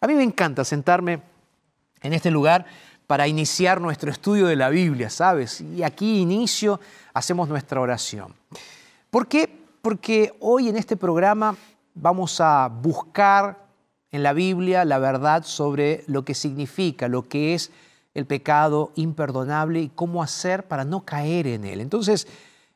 A 0.00 0.06
mí 0.06 0.14
me 0.14 0.22
encanta 0.22 0.64
sentarme 0.64 1.20
en 2.02 2.12
este 2.12 2.30
lugar 2.30 2.66
para 3.08 3.26
iniciar 3.26 3.80
nuestro 3.80 4.12
estudio 4.12 4.46
de 4.46 4.54
la 4.54 4.68
Biblia, 4.68 5.10
¿sabes? 5.10 5.60
Y 5.60 5.82
aquí 5.82 6.20
inicio, 6.20 6.78
hacemos 7.14 7.48
nuestra 7.48 7.80
oración. 7.80 8.32
¿Por 9.10 9.26
qué? 9.26 9.50
Porque 9.82 10.36
hoy 10.38 10.68
en 10.68 10.76
este 10.76 10.96
programa 10.96 11.56
vamos 11.92 12.40
a 12.40 12.68
buscar 12.68 13.66
en 14.12 14.22
la 14.22 14.34
Biblia 14.34 14.84
la 14.84 15.00
verdad 15.00 15.42
sobre 15.42 16.04
lo 16.06 16.24
que 16.24 16.34
significa, 16.34 17.08
lo 17.08 17.28
que 17.28 17.54
es 17.54 17.72
el 18.14 18.24
pecado 18.24 18.92
imperdonable 18.94 19.80
y 19.80 19.88
cómo 19.88 20.22
hacer 20.22 20.62
para 20.68 20.84
no 20.84 21.04
caer 21.04 21.48
en 21.48 21.64
él. 21.64 21.80
Entonces, 21.80 22.28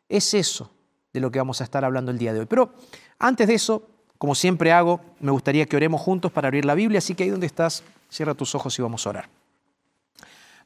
es 0.08 0.34
eso 0.34 0.72
de 1.12 1.20
lo 1.20 1.30
que 1.30 1.38
vamos 1.38 1.60
a 1.60 1.64
estar 1.64 1.84
hablando 1.84 2.10
el 2.10 2.18
día 2.18 2.32
de 2.32 2.40
hoy. 2.40 2.46
Pero 2.46 2.72
antes 3.18 3.46
de 3.48 3.54
eso, 3.54 3.88
como 4.18 4.34
siempre 4.34 4.72
hago, 4.72 5.00
me 5.20 5.30
gustaría 5.30 5.66
que 5.66 5.76
oremos 5.76 6.00
juntos 6.00 6.30
para 6.30 6.48
abrir 6.48 6.64
la 6.64 6.74
Biblia, 6.74 6.98
así 6.98 7.14
que 7.14 7.24
ahí 7.24 7.30
donde 7.30 7.46
estás, 7.46 7.82
cierra 8.10 8.34
tus 8.34 8.54
ojos 8.54 8.78
y 8.78 8.82
vamos 8.82 9.06
a 9.06 9.10
orar. 9.10 9.28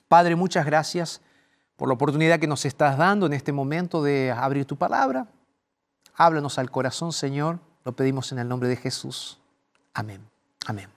Padre, 0.09 0.37
muchas 0.37 0.67
gracias 0.67 1.21
por 1.77 1.89
la 1.89 1.95
oportunidad 1.95 2.39
que 2.39 2.47
nos 2.47 2.65
estás 2.65 2.99
dando 2.99 3.27
en 3.27 3.33
este 3.33 3.53
momento 3.53 4.03
de 4.03 4.31
abrir 4.31 4.65
tu 4.65 4.77
palabra. 4.77 5.27
Háblanos 6.17 6.59
al 6.59 6.71
corazón, 6.71 7.13
Señor. 7.13 7.59
Lo 7.85 7.93
pedimos 7.93 8.33
en 8.33 8.39
el 8.39 8.49
nombre 8.49 8.69
de 8.69 8.77
Jesús. 8.77 9.39
Amén. 9.93 10.21
Amén. 10.67 10.89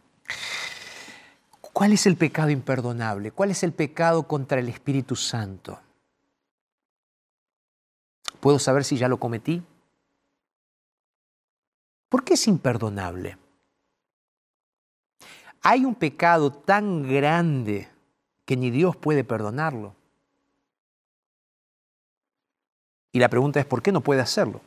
¿Cuál 1.62 1.94
es 1.94 2.06
el 2.08 2.16
pecado 2.16 2.50
imperdonable? 2.50 3.32
¿Cuál 3.32 3.52
es 3.52 3.64
el 3.64 3.72
pecado 3.72 4.24
contra 4.24 4.60
el 4.60 4.70
Espíritu 4.70 5.16
Santo? 5.16 5.80
¿Puedo 8.40 8.60
saber 8.60 8.84
si 8.84 8.98
ya 8.98 9.08
lo 9.08 9.18
cometí? 9.20 9.64
¿Por 12.10 12.24
qué 12.24 12.36
es 12.36 12.48
imperdonable? 12.48 13.38
Hay 15.62 15.86
un 15.86 15.96
pecado 15.96 16.52
tan 16.52 17.04
grande 17.04 17.90
que 18.46 18.56
ni 18.56 18.70
Dios 18.70 18.96
puede 18.96 19.24
perdonarlo. 19.24 19.94
Y 23.12 23.20
la 23.20 23.30
pregunta 23.30 23.60
es, 23.60 23.66
¿por 23.66 23.82
qué 23.82 23.92
no 23.92 24.02
puede 24.02 24.22
hacerlo? 24.22 24.62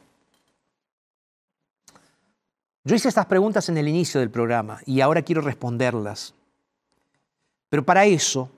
Yo 2.84 2.96
hice 2.96 3.08
estas 3.08 3.26
preguntas 3.26 3.68
en 3.68 3.78
el 3.78 3.88
inicio 3.88 4.20
del 4.20 4.30
programa 4.30 4.80
y 4.84 5.00
ahora 5.00 5.22
quiero 5.22 5.40
responderlas. 5.42 6.34
Pero 7.68 7.84
para 7.84 8.04
eso 8.04 8.50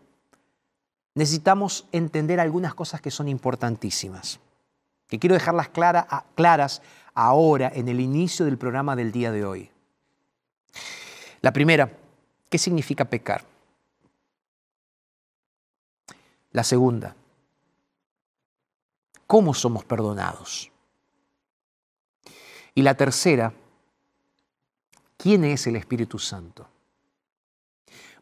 necesitamos 1.15 1.87
entender 1.93 2.41
algunas 2.41 2.75
cosas 2.75 3.01
que 3.01 3.11
son 3.11 3.29
importantísimas 3.29 4.41
que 5.13 5.19
quiero 5.19 5.35
dejarlas 5.35 5.69
claras 5.69 6.81
ahora 7.13 7.71
en 7.75 7.87
el 7.89 8.01
inicio 8.01 8.47
del 8.47 8.57
programa 8.57 8.97
del 8.97 9.13
día 9.13 9.31
de 9.31 9.45
hoy. 9.45 9.71
La 11.43 11.53
primera, 11.53 11.93
¿qué 12.49 12.57
significa 12.57 13.05
pecar? 13.05 13.45
La 16.53 16.65
segunda, 16.65 17.15
¿cómo 19.27 19.53
somos 19.53 19.85
perdonados? 19.85 20.73
Y 22.75 22.81
la 22.81 22.95
tercera, 22.95 23.53
¿quién 25.19 25.45
es 25.45 25.67
el 25.67 25.77
Espíritu 25.77 26.19
Santo? 26.19 26.67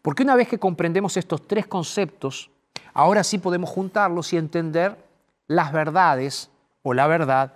Porque 0.03 0.25
una 0.25 0.35
vez 0.35 0.49
que 0.49 0.59
comprendemos 0.59 1.17
estos 1.17 1.47
tres 1.47 1.69
conceptos, 1.69 2.51
ahora 2.95 3.23
sí 3.23 3.39
podemos 3.39 3.71
juntarlos 3.71 4.33
y 4.33 4.39
entender 4.39 4.97
las 5.47 5.73
verdades 5.73 6.51
o 6.83 6.95
la 6.95 7.07
verdad 7.07 7.55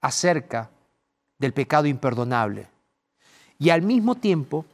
acerca 0.00 0.70
del 1.38 1.52
pecado 1.52 1.86
imperdonable. 1.86 2.68
Y 3.58 3.70
al 3.70 3.82
mismo 3.82 4.14
tiempo, 4.16 4.64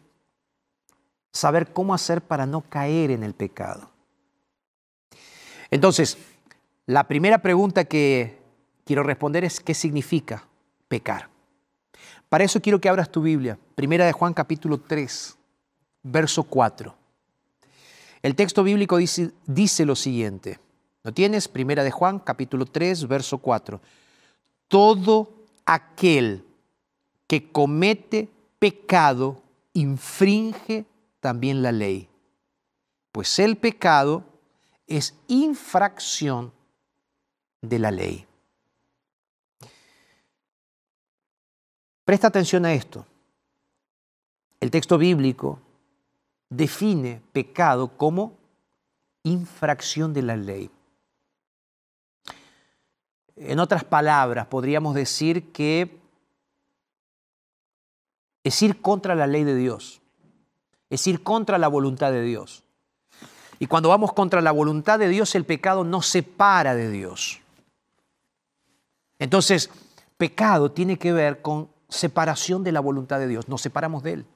saber 1.33 1.73
cómo 1.73 1.95
hacer 1.95 2.23
para 2.23 2.47
no 2.47 2.63
caer 2.63 3.11
en 3.11 3.23
el 3.23 3.35
pecado. 3.35 3.91
Entonces, 5.71 6.19
la 6.87 7.05
primera 7.05 7.39
pregunta 7.39 7.85
que 7.85 8.39
quiero 8.85 9.03
responder 9.03 9.45
es 9.45 9.61
¿qué 9.61 9.75
significa 9.75 10.45
pecar? 10.89 11.29
Para 12.29 12.45
eso 12.45 12.61
quiero 12.61 12.81
que 12.81 12.89
abras 12.89 13.11
tu 13.11 13.23
Biblia, 13.23 13.59
Primera 13.75 14.07
de 14.07 14.13
Juan 14.13 14.35
capítulo 14.35 14.79
3, 14.81 15.37
verso 16.03 16.43
4. 16.45 16.95
El 18.23 18.35
texto 18.35 18.63
bíblico 18.63 18.97
dice, 18.97 19.33
dice 19.47 19.87
lo 19.87 19.95
siguiente. 19.95 20.59
¿No 21.09 21.15
tienes? 21.15 21.49
Primera 21.49 21.85
de 21.85 21.91
Juan 21.91 22.19
capítulo 22.19 22.67
3, 22.67 23.09
verso 23.09 23.39
4. 23.39 23.81
Todo 24.69 25.33
aquel 25.65 26.45
que 27.27 27.51
comete 27.51 28.29
pecado 28.59 29.43
infringe 29.73 30.85
también 31.21 31.63
la 31.63 31.73
ley, 31.73 32.11
pues 33.11 33.39
el 33.39 33.57
pecado 33.57 34.23
es 34.87 35.15
infracción 35.29 36.53
de 37.63 37.79
la 37.79 37.91
ley. 37.91 38.27
Presta 42.05 42.29
atención 42.29 42.67
a 42.67 42.75
esto. 42.75 43.07
El 44.61 44.71
texto 44.71 44.99
bíblico 44.99 45.59
define 46.51 47.23
pecado 47.33 47.97
como 47.97 48.37
infracción 49.23 50.13
de 50.13 50.21
la 50.21 50.37
ley. 50.37 50.71
En 53.41 53.61
otras 53.61 53.85
palabras, 53.85 54.47
podríamos 54.47 54.95
decir 54.95 55.53
que 55.53 56.01
es 58.43 58.63
ir 58.63 58.81
contra 58.81 59.15
la 59.15 59.27
ley 59.27 59.45
de 59.45 59.55
Dios, 59.55 60.01
es 60.91 61.07
ir 61.07 61.23
contra 61.23 61.59
la 61.59 61.69
voluntad 61.69 62.11
de 62.11 62.23
Dios. 62.23 62.65
Y 63.61 63.67
cuando 63.67 63.89
vamos 63.89 64.13
contra 64.13 64.41
la 64.41 64.53
voluntad 64.53 64.99
de 64.99 65.09
Dios, 65.09 65.35
el 65.35 65.45
pecado 65.45 65.85
nos 65.85 66.07
separa 66.07 66.75
de 66.75 66.91
Dios. 66.91 67.41
Entonces, 69.19 69.71
pecado 70.17 70.71
tiene 70.73 70.99
que 70.99 71.13
ver 71.13 71.43
con 71.43 71.69
separación 71.89 72.65
de 72.65 72.73
la 72.73 72.81
voluntad 72.81 73.19
de 73.19 73.29
Dios, 73.29 73.49
nos 73.49 73.63
separamos 73.63 74.03
de 74.03 74.13
Él. 74.15 74.27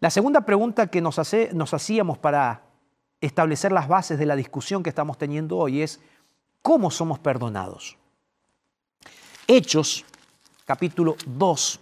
La 0.00 0.10
segunda 0.10 0.42
pregunta 0.42 0.86
que 0.86 1.00
nos, 1.00 1.20
nos 1.52 1.74
hacíamos 1.74 2.18
para 2.18 2.62
establecer 3.20 3.70
las 3.70 3.86
bases 3.86 4.18
de 4.18 4.26
la 4.26 4.36
discusión 4.36 4.82
que 4.82 4.88
estamos 4.88 5.18
teniendo 5.18 5.58
hoy 5.58 5.82
es, 5.82 6.00
¿cómo 6.62 6.90
somos 6.90 7.18
perdonados? 7.18 7.96
Hechos, 9.46 10.04
capítulo 10.64 11.16
2, 11.26 11.80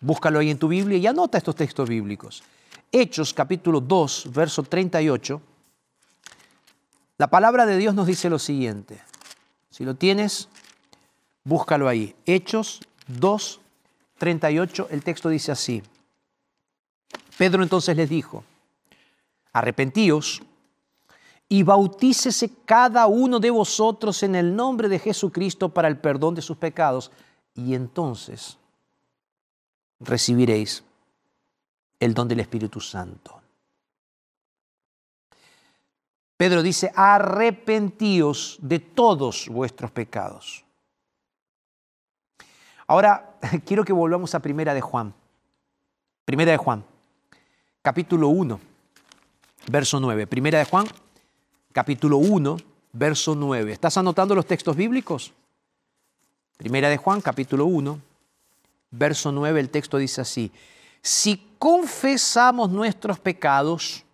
búscalo 0.00 0.38
ahí 0.38 0.50
en 0.50 0.58
tu 0.58 0.68
Biblia 0.68 0.98
y 0.98 1.06
anota 1.06 1.38
estos 1.38 1.54
textos 1.54 1.88
bíblicos. 1.88 2.42
Hechos, 2.90 3.32
capítulo 3.32 3.80
2, 3.80 4.32
verso 4.32 4.62
38, 4.62 5.40
la 7.18 7.28
palabra 7.28 7.66
de 7.66 7.76
Dios 7.76 7.94
nos 7.94 8.06
dice 8.06 8.28
lo 8.28 8.38
siguiente. 8.38 9.00
Si 9.70 9.84
lo 9.84 9.94
tienes, 9.94 10.48
búscalo 11.44 11.88
ahí. 11.88 12.14
Hechos 12.26 12.80
2, 13.06 13.60
38, 14.18 14.88
el 14.90 15.02
texto 15.02 15.28
dice 15.28 15.52
así. 15.52 15.82
Pedro 17.38 17.62
entonces 17.62 17.96
les 17.96 18.10
dijo, 18.10 18.44
arrepentíos 19.52 20.42
y 21.52 21.64
bautícese 21.64 22.50
cada 22.64 23.06
uno 23.06 23.38
de 23.38 23.50
vosotros 23.50 24.22
en 24.22 24.34
el 24.36 24.56
nombre 24.56 24.88
de 24.88 24.98
Jesucristo 24.98 25.68
para 25.68 25.86
el 25.86 25.98
perdón 25.98 26.34
de 26.34 26.40
sus 26.40 26.56
pecados, 26.56 27.12
y 27.54 27.74
entonces 27.74 28.56
recibiréis 30.00 30.82
el 32.00 32.14
don 32.14 32.26
del 32.26 32.40
Espíritu 32.40 32.80
Santo. 32.80 33.38
Pedro 36.38 36.62
dice, 36.62 36.90
arrepentíos 36.96 38.56
de 38.62 38.78
todos 38.78 39.46
vuestros 39.50 39.90
pecados. 39.90 40.64
Ahora 42.86 43.36
quiero 43.66 43.84
que 43.84 43.92
volvamos 43.92 44.34
a 44.34 44.40
Primera 44.40 44.72
de 44.72 44.80
Juan. 44.80 45.12
Primera 46.24 46.52
de 46.52 46.56
Juan 46.56 46.82
capítulo 47.82 48.28
1, 48.28 48.58
verso 49.66 50.00
9. 50.00 50.26
Primera 50.26 50.58
de 50.58 50.64
Juan, 50.64 50.86
capítulo 51.72 52.18
1, 52.18 52.56
verso 52.92 53.34
9. 53.34 53.72
¿Estás 53.72 53.96
anotando 53.96 54.34
los 54.34 54.46
textos 54.46 54.76
bíblicos? 54.76 55.32
Primera 56.56 56.88
de 56.88 56.96
Juan, 56.96 57.20
capítulo 57.20 57.66
1, 57.66 57.98
verso 58.90 59.32
9, 59.32 59.60
el 59.60 59.70
texto 59.70 59.96
dice 59.96 60.20
así, 60.20 60.52
si 61.00 61.54
confesamos 61.58 62.70
nuestros 62.70 63.18
pecados, 63.18 64.04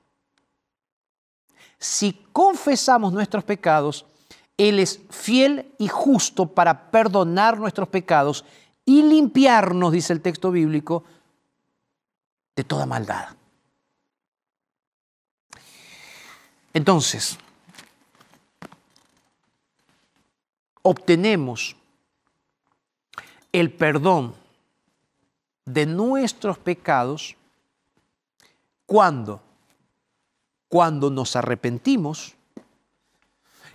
si 1.79 2.25
confesamos 2.33 3.13
nuestros 3.13 3.45
pecados, 3.45 4.07
Él 4.57 4.79
es 4.79 5.01
fiel 5.11 5.75
y 5.79 5.89
justo 5.89 6.47
para 6.47 6.91
perdonar 6.91 7.59
nuestros 7.59 7.89
pecados 7.89 8.45
y 8.85 9.03
limpiarnos, 9.03 9.93
dice 9.93 10.15
el 10.15 10.23
texto 10.23 10.51
bíblico, 10.51 11.05
de 12.57 12.65
toda 12.65 12.87
maldad. 12.87 13.37
Entonces, 16.73 17.39
obtenemos 20.89 21.77
el 23.53 23.71
perdón 23.71 24.35
de 25.67 25.85
nuestros 25.85 26.57
pecados 26.57 27.37
cuando 28.87 29.43
cuando 30.69 31.11
nos 31.11 31.37
arrepentimos 31.37 32.35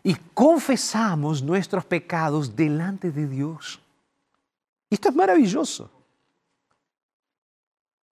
y 0.02 0.16
confesamos 0.34 1.44
nuestros 1.44 1.86
pecados 1.86 2.56
delante 2.56 3.12
de 3.12 3.28
Dios. 3.28 3.80
Esto 4.90 5.10
es 5.10 5.16
maravilloso. 5.16 5.90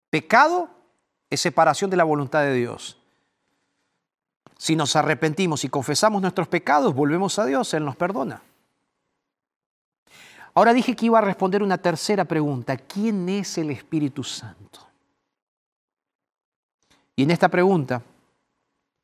Pecado 0.10 0.70
es 1.30 1.42
separación 1.42 1.90
de 1.90 1.98
la 1.98 2.06
voluntad 2.06 2.44
de 2.44 2.54
Dios. 2.54 2.98
Si 4.58 4.76
nos 4.76 4.96
arrepentimos 4.96 5.66
y 5.66 5.70
confesamos 5.70 6.22
nuestros 6.22 6.48
pecados, 6.48 6.96
volvemos 6.96 7.38
a 7.40 7.46
Dios, 7.46 7.74
Él 7.74 7.84
nos 7.84 7.98
perdona. 7.98 8.42
Ahora 10.56 10.74
dije 10.74 10.96
que 10.96 11.08
iba 11.08 11.20
a 11.20 11.22
responder 11.22 11.62
una 11.62 11.78
tercera 11.78 12.24
pregunta. 12.24 12.78
¿Quién 12.78 13.28
es 13.28 13.58
el 13.58 13.72
Espíritu 13.72 14.24
Santo? 14.24 14.80
Y 17.14 17.24
en 17.24 17.32
esta 17.32 17.50
pregunta 17.50 18.02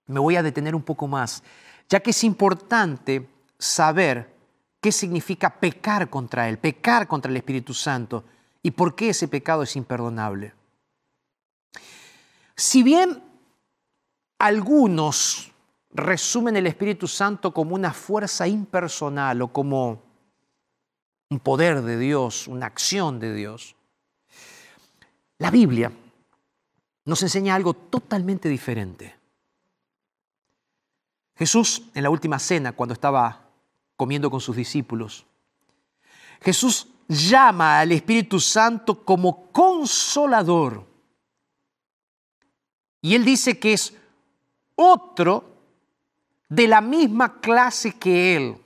me 0.07 0.19
voy 0.19 0.37
a 0.37 0.43
detener 0.43 0.75
un 0.75 0.83
poco 0.83 1.07
más, 1.07 1.43
ya 1.89 1.99
que 1.99 2.11
es 2.11 2.23
importante 2.23 3.27
saber 3.59 4.33
qué 4.81 4.93
significa 4.93 5.49
pecar 5.59 6.09
contra 6.09 6.47
Él, 6.47 6.57
pecar 6.57 7.07
contra 7.07 7.29
el 7.29 7.37
Espíritu 7.37 7.73
Santo 7.73 8.23
y 8.63 8.71
por 8.71 8.95
qué 8.95 9.09
ese 9.09 9.27
pecado 9.27 9.63
es 9.63 9.75
imperdonable. 9.75 10.53
Si 12.55 12.81
bien 12.81 13.21
algunos 14.39 15.51
resumen 15.93 16.55
el 16.55 16.67
Espíritu 16.67 17.07
Santo 17.07 17.53
como 17.53 17.75
una 17.75 17.91
fuerza 17.91 18.47
impersonal 18.47 19.41
o 19.41 19.49
como 19.49 20.11
un 21.31 21.39
poder 21.39 21.81
de 21.81 21.97
Dios, 21.97 22.47
una 22.47 22.65
acción 22.65 23.19
de 23.19 23.33
Dios. 23.33 23.75
La 25.37 25.49
Biblia 25.49 25.89
nos 27.05 27.23
enseña 27.23 27.55
algo 27.55 27.73
totalmente 27.73 28.49
diferente. 28.49 29.15
Jesús, 31.37 31.83
en 31.95 32.03
la 32.03 32.09
última 32.09 32.37
cena, 32.37 32.73
cuando 32.73 32.93
estaba 32.93 33.47
comiendo 33.95 34.29
con 34.29 34.41
sus 34.41 34.57
discípulos, 34.57 35.25
Jesús 36.41 36.89
llama 37.07 37.79
al 37.79 37.93
Espíritu 37.93 38.37
Santo 38.37 39.05
como 39.05 39.51
consolador. 39.53 40.85
Y 43.01 43.15
él 43.15 43.23
dice 43.23 43.57
que 43.57 43.71
es 43.71 43.93
otro 44.75 45.45
de 46.49 46.67
la 46.67 46.81
misma 46.81 47.39
clase 47.39 47.93
que 47.97 48.35
él. 48.35 48.57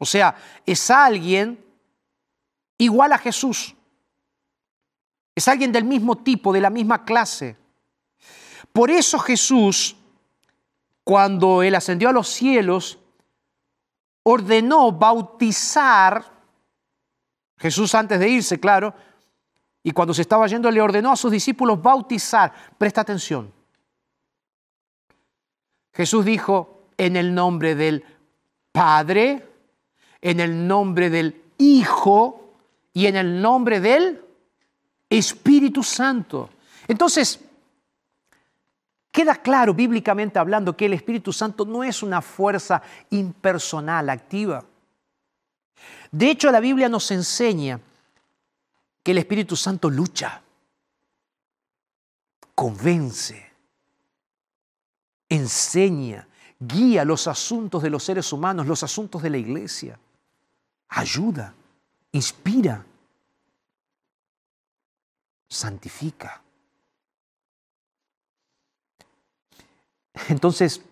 O 0.00 0.06
sea, 0.06 0.34
es 0.66 0.90
alguien 0.90 1.64
igual 2.78 3.12
a 3.12 3.18
Jesús. 3.18 3.76
Es 5.34 5.46
alguien 5.46 5.70
del 5.70 5.84
mismo 5.84 6.16
tipo, 6.16 6.52
de 6.52 6.60
la 6.60 6.70
misma 6.70 7.04
clase. 7.04 7.56
Por 8.72 8.90
eso 8.90 9.18
Jesús 9.18 9.96
cuando 11.10 11.62
Él 11.62 11.74
ascendió 11.74 12.08
a 12.08 12.12
los 12.12 12.28
cielos, 12.28 12.98
ordenó 14.22 14.92
bautizar, 14.92 16.24
Jesús 17.56 17.94
antes 17.96 18.20
de 18.20 18.28
irse, 18.28 18.60
claro, 18.60 18.94
y 19.82 19.90
cuando 19.90 20.14
se 20.14 20.22
estaba 20.22 20.46
yendo 20.46 20.70
le 20.70 20.80
ordenó 20.80 21.10
a 21.10 21.16
sus 21.16 21.32
discípulos 21.32 21.82
bautizar. 21.82 22.52
Presta 22.78 23.00
atención. 23.00 23.52
Jesús 25.92 26.24
dijo, 26.24 26.84
en 26.96 27.16
el 27.16 27.34
nombre 27.34 27.74
del 27.74 28.04
Padre, 28.70 29.49
en 30.22 30.40
el 30.40 30.66
nombre 30.66 31.10
del 31.10 31.42
Hijo 31.58 32.54
y 32.92 33.06
en 33.06 33.16
el 33.16 33.40
nombre 33.40 33.80
del 33.80 34.22
Espíritu 35.08 35.82
Santo. 35.82 36.50
Entonces, 36.88 37.40
queda 39.10 39.36
claro 39.36 39.74
bíblicamente 39.74 40.38
hablando 40.38 40.76
que 40.76 40.86
el 40.86 40.94
Espíritu 40.94 41.32
Santo 41.32 41.64
no 41.64 41.84
es 41.84 42.02
una 42.02 42.22
fuerza 42.22 42.82
impersonal, 43.10 44.08
activa. 44.08 44.64
De 46.10 46.30
hecho, 46.30 46.50
la 46.50 46.60
Biblia 46.60 46.88
nos 46.88 47.10
enseña 47.10 47.80
que 49.02 49.12
el 49.12 49.18
Espíritu 49.18 49.56
Santo 49.56 49.88
lucha, 49.88 50.42
convence, 52.54 53.50
enseña, 55.28 56.26
guía 56.58 57.04
los 57.04 57.26
asuntos 57.26 57.82
de 57.82 57.90
los 57.90 58.04
seres 58.04 58.32
humanos, 58.32 58.66
los 58.66 58.82
asuntos 58.82 59.22
de 59.22 59.30
la 59.30 59.38
iglesia, 59.38 59.98
ayuda, 60.90 61.54
inspira, 62.12 62.84
santifica. 65.48 66.42
Entonces, 70.28 70.82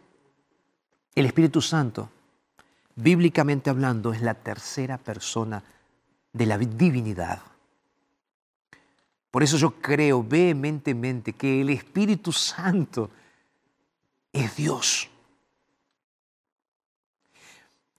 el 1.15 1.27
Espíritu 1.27 1.61
Santo, 1.61 2.09
bíblicamente 2.95 3.71
hablando, 3.71 4.13
es 4.13 4.23
la 4.23 4.35
tercera 4.35 4.99
persona 4.99 5.63
de 6.33 6.47
la 6.47 6.57
divinidad. 6.59 7.43
Por 9.31 9.43
eso 9.43 9.57
yo 9.57 9.81
creo 9.81 10.23
vehementemente 10.23 11.33
que 11.33 11.61
el 11.61 11.71
Espíritu 11.71 12.33
Santo 12.33 13.11
es 14.33 14.57
Dios. 14.57 15.09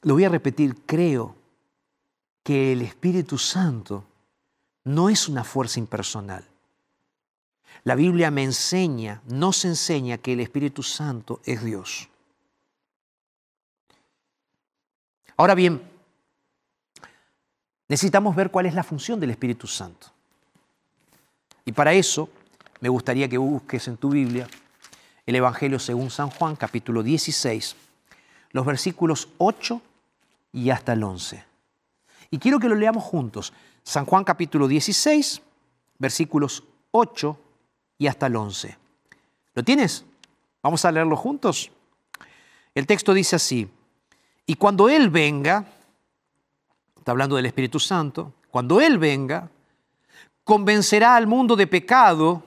Lo 0.02 0.14
voy 0.14 0.24
a 0.24 0.30
repetir, 0.30 0.76
creo 0.86 1.39
que 2.44 2.72
el 2.72 2.82
Espíritu 2.82 3.38
Santo 3.38 4.06
no 4.84 5.10
es 5.10 5.28
una 5.28 5.44
fuerza 5.44 5.80
impersonal. 5.80 6.44
La 7.84 7.96
Biblia 7.96 8.32
me 8.32 8.44
enseña, 8.44 9.22
nos 9.28 9.66
enseña 9.66 10.18
que 10.18 10.34
el 10.34 10.40
Espíritu 10.42 10.84
Santo 10.84 11.40
es 11.46 11.64
Dios. 11.64 12.10
Ahora 15.38 15.56
bien, 15.56 15.82
necesitamos 17.88 18.36
ver 18.36 18.52
cuál 18.52 18.66
es 18.66 18.74
la 18.74 18.84
función 18.84 19.20
del 19.20 19.30
Espíritu 19.30 19.68
Santo. 19.68 20.08
Y 21.64 21.72
para 21.72 21.94
eso 21.94 22.30
me 22.82 22.90
gustaría 22.90 23.30
que 23.30 23.38
busques 23.38 23.88
en 23.88 23.98
tu 23.98 24.10
Biblia 24.10 24.48
el 25.26 25.36
Evangelio 25.36 25.78
según 25.78 26.10
San 26.10 26.30
Juan, 26.32 26.56
capítulo 26.56 27.04
16, 27.04 27.76
los 28.52 28.66
versículos 28.66 29.30
8 29.38 29.82
y 30.54 30.72
hasta 30.72 30.94
el 30.94 31.04
11. 31.04 31.49
Y 32.32 32.38
quiero 32.38 32.60
que 32.60 32.70
lo 32.70 32.76
leamos 32.76 33.04
juntos. 33.04 33.54
San 33.84 34.06
Juan 34.06 34.24
capítulo 34.24 34.68
16, 34.68 35.42
versículos 35.98 36.64
8 36.92 37.40
y 37.98 38.08
hasta 38.08 38.28
el 38.28 38.36
11. 38.36 38.78
¿Lo 39.56 39.64
tienes? 39.64 40.06
Vamos 40.62 40.86
a 40.86 40.92
leerlo 40.92 41.16
juntos. 41.16 41.72
El 42.76 42.86
texto 42.86 43.14
dice 43.14 43.36
así, 43.36 43.68
y 44.46 44.56
cuando 44.56 44.90
Él 44.90 45.10
venga, 45.10 45.66
está 46.98 47.12
hablando 47.12 47.36
del 47.36 47.46
Espíritu 47.46 47.80
Santo, 47.80 48.34
cuando 48.50 48.80
Él 48.82 48.98
venga, 48.98 49.50
convencerá 50.44 51.16
al 51.16 51.28
mundo 51.28 51.56
de 51.56 51.68
pecado, 51.68 52.44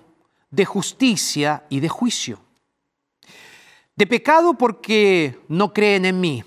de 0.50 0.64
justicia 0.64 1.64
y 1.68 1.80
de 1.80 1.88
juicio. 1.88 2.40
De 3.94 4.06
pecado 4.06 4.54
porque 4.54 5.40
no 5.48 5.72
creen 5.72 6.04
en 6.04 6.20
mí. 6.20 6.44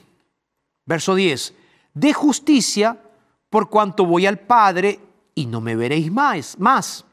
Verso 0.85 1.15
10. 1.15 1.53
De 1.93 2.13
justicia 2.13 2.99
por 3.49 3.69
cuanto 3.69 4.05
voy 4.05 4.25
al 4.25 4.39
Padre 4.39 4.99
y 5.33 5.45
no 5.45 5.61
me 5.61 5.75
veréis 5.75 6.11
más. 6.11 6.57
más. 6.59 7.05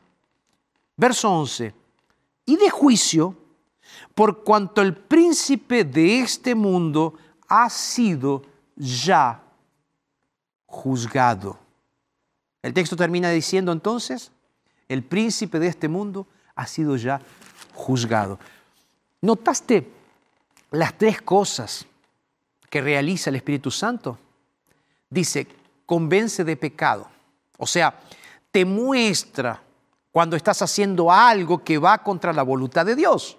Verso 0.97 1.31
11. 1.31 1.75
Y 2.47 2.57
de 2.57 2.71
juicio 2.71 3.37
por 4.14 4.45
cuanto 4.45 4.83
el 4.83 4.95
príncipe 4.97 5.85
de 5.85 6.21
este 6.21 6.55
mundo 6.55 7.14
ha 7.49 7.68
sido 7.71 8.42
ya 8.77 9.42
juzgado. 10.66 11.59
El 12.62 12.73
texto 12.73 12.97
termina 12.97 13.31
diciendo 13.31 13.73
entonces, 13.73 14.31
el 14.88 15.03
príncipe 15.03 15.59
de 15.59 15.68
este 15.68 15.88
mundo 15.88 16.27
ha 16.55 16.66
sido 16.66 16.97
ya 16.97 17.21
juzgado. 17.75 18.38
¿Notaste 19.21 19.88
las 20.71 20.97
tres 20.97 21.21
cosas 21.23 21.87
que 22.71 22.81
realiza 22.81 23.31
el 23.31 23.37
Espíritu 23.37 23.71
Santo? 23.71 24.18
Dice, 25.11 25.47
convence 25.87 26.45
de 26.45 26.57
pecado. 26.57 27.09
O 27.59 27.66
sea, 27.66 27.99
te 28.51 28.64
muestra 28.64 29.62
cuando 30.11 30.37
estás 30.37 30.62
haciendo 30.62 31.11
algo 31.11 31.64
que 31.64 31.79
va 31.79 32.03
contra 32.03 32.33
la 32.33 32.42
voluntad 32.42 32.85
de 32.85 32.95
Dios. 32.95 33.38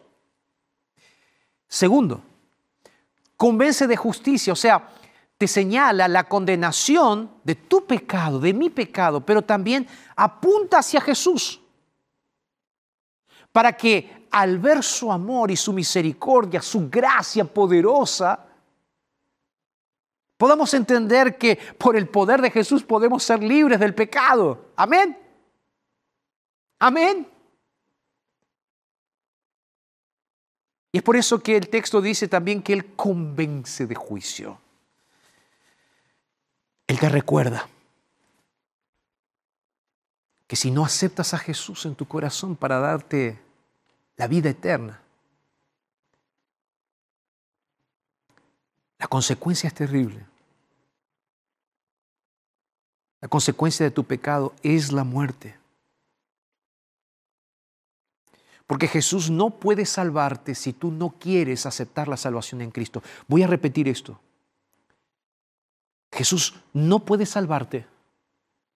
Segundo, 1.67 2.21
convence 3.38 3.88
de 3.88 3.97
justicia, 3.97 4.53
o 4.53 4.56
sea, 4.56 4.89
te 5.38 5.47
señala 5.47 6.08
la 6.08 6.23
condenación 6.25 7.32
de 7.43 7.56
tu 7.56 7.86
pecado, 7.86 8.39
de 8.39 8.53
mi 8.53 8.69
pecado, 8.69 9.25
pero 9.25 9.41
también 9.41 9.88
apunta 10.15 10.79
hacia 10.79 11.01
Jesús. 11.01 11.60
Para 13.51 13.73
que 13.73 14.27
al 14.32 14.58
ver 14.58 14.84
su 14.84 15.12
amor 15.12 15.51
y 15.51 15.56
su 15.56 15.73
misericordia, 15.73 16.62
su 16.62 16.89
gracia 16.89 17.45
poderosa, 17.45 18.47
podamos 20.43 20.73
entender 20.73 21.38
que 21.38 21.56
por 21.77 21.95
el 21.95 22.10
poder 22.10 22.41
de 22.41 22.51
Jesús 22.51 22.84
podemos 22.84 23.23
ser 23.23 23.41
libres 23.41 23.79
del 23.79 23.95
pecado. 23.95 24.73
Amén. 24.75 25.17
Amén. 26.79 27.25
Y 30.91 30.97
es 30.97 31.01
por 31.01 31.15
eso 31.15 31.41
que 31.41 31.56
el 31.56 31.69
texto 31.69 32.01
dice 32.01 32.27
también 32.27 32.62
que 32.62 32.73
Él 32.73 32.93
convence 32.93 33.88
de 33.88 33.95
juicio. 33.95 34.60
Él 36.88 36.99
te 36.99 37.08
recuerda 37.08 37.69
que 40.45 40.58
si 40.58 40.71
no 40.71 40.84
aceptas 40.84 41.34
a 41.34 41.38
Jesús 41.38 41.86
en 41.86 41.95
tu 41.95 42.06
corazón 42.06 42.58
para 42.58 42.79
darte 42.79 43.39
la 44.17 44.27
vida 44.27 44.49
eterna, 44.49 45.01
la 48.99 49.08
consecuencia 49.08 49.69
es 49.69 49.73
terrible. 49.73 50.33
La 53.23 53.29
consecuencia 53.29 53.86
de 53.86 53.91
tu 53.91 54.03
pecado 54.03 54.53
es 54.63 54.91
la 54.91 55.05
muerte. 55.05 55.57
Porque 58.67 58.89
Jesús 58.89 59.29
no 59.29 59.49
puede 59.49 59.86
salvarte 59.86 60.53
si 60.55 60.73
tú 60.73 60.91
no 60.91 61.12
quieres 61.12 61.65
aceptar 61.65 62.09
la 62.09 62.17
salvación 62.17 62.59
en 62.59 62.69
Cristo. 62.69 63.01
Voy 63.29 63.41
a 63.41 63.47
repetir 63.47 63.88
esto. 63.88 64.19
Jesús 66.12 66.55
no 66.73 66.99
puede 66.99 67.25
salvarte 67.25 67.88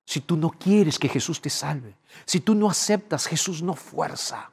si 0.05 0.21
tú 0.21 0.37
no 0.37 0.51
quieres 0.51 0.97
que 0.97 1.09
Jesús 1.09 1.41
te 1.41 1.49
salve. 1.49 1.97
Si 2.23 2.39
tú 2.39 2.55
no 2.55 2.69
aceptas, 2.69 3.27
Jesús 3.27 3.61
no 3.61 3.73
fuerza. 3.73 4.49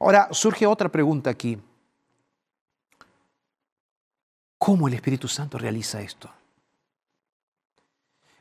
Ahora 0.00 0.26
surge 0.32 0.66
otra 0.66 0.88
pregunta 0.88 1.30
aquí. 1.30 1.62
¿Cómo 4.64 4.86
el 4.86 4.94
Espíritu 4.94 5.26
Santo 5.26 5.58
realiza 5.58 6.00
esto? 6.00 6.30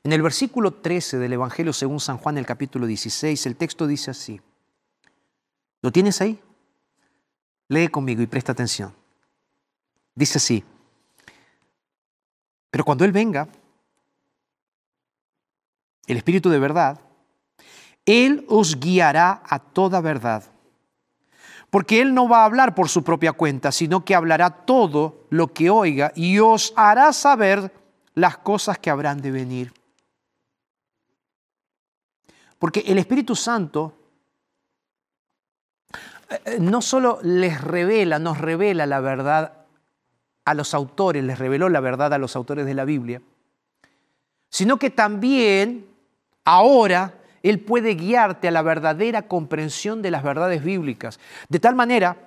En 0.04 0.14
el 0.14 0.22
versículo 0.22 0.72
13 0.72 1.18
del 1.18 1.34
Evangelio 1.34 1.74
según 1.74 2.00
San 2.00 2.20
Juan, 2.20 2.38
el 2.38 2.46
capítulo 2.46 2.86
16, 2.86 3.44
el 3.48 3.56
texto 3.56 3.88
dice 3.88 4.12
así. 4.12 4.40
¿Lo 5.82 5.92
tienes 5.92 6.22
ahí? 6.22 6.40
Lee 7.70 7.88
conmigo 7.88 8.22
y 8.22 8.28
presta 8.28 8.52
atención. 8.52 8.94
Dice 10.14 10.38
así, 10.38 10.64
pero 12.70 12.86
cuando 12.86 13.04
Él 13.04 13.12
venga, 13.12 13.48
el 16.06 16.18
Espíritu 16.18 16.52
de 16.52 16.60
verdad, 16.60 17.02
Él 18.06 18.46
os 18.48 18.80
guiará 18.80 19.42
a 19.44 19.58
toda 19.58 20.02
verdad. 20.02 20.51
Porque 21.72 22.02
Él 22.02 22.14
no 22.14 22.28
va 22.28 22.42
a 22.42 22.46
hablar 22.46 22.76
por 22.76 22.90
su 22.90 23.04
propia 23.04 23.32
cuenta, 23.32 23.72
sino 23.72 24.04
que 24.06 24.14
hablará 24.14 24.50
todo 24.50 25.26
lo 25.30 25.48
que 25.54 25.70
oiga 25.70 26.12
y 26.16 26.38
os 26.38 26.74
hará 26.76 27.14
saber 27.14 27.72
las 28.14 28.38
cosas 28.38 28.78
que 28.78 28.90
habrán 28.90 29.22
de 29.22 29.32
venir. 29.32 29.74
Porque 32.60 32.82
el 32.86 32.98
Espíritu 32.98 33.36
Santo 33.38 33.94
eh, 36.46 36.58
no 36.60 36.82
solo 36.82 37.20
les 37.24 37.62
revela, 37.62 38.20
nos 38.20 38.38
revela 38.38 38.86
la 38.86 39.00
verdad 39.00 39.66
a 40.44 40.54
los 40.54 40.74
autores, 40.74 41.24
les 41.24 41.40
reveló 41.40 41.70
la 41.70 41.80
verdad 41.80 42.14
a 42.14 42.18
los 42.18 42.36
autores 42.36 42.66
de 42.66 42.74
la 42.74 42.84
Biblia, 42.84 43.22
sino 44.50 44.78
que 44.78 44.90
también 44.90 45.88
ahora 46.44 47.14
Él 47.44 47.60
puede 47.60 47.96
guiarte 47.96 48.48
a 48.48 48.52
la 48.52 48.62
verdadera 48.62 49.28
comprensión 49.28 50.02
de 50.02 50.12
las 50.12 50.24
verdades 50.24 50.64
bíblicas, 50.64 51.20
de 51.50 51.60
tal 51.60 51.76
manera 51.76 52.18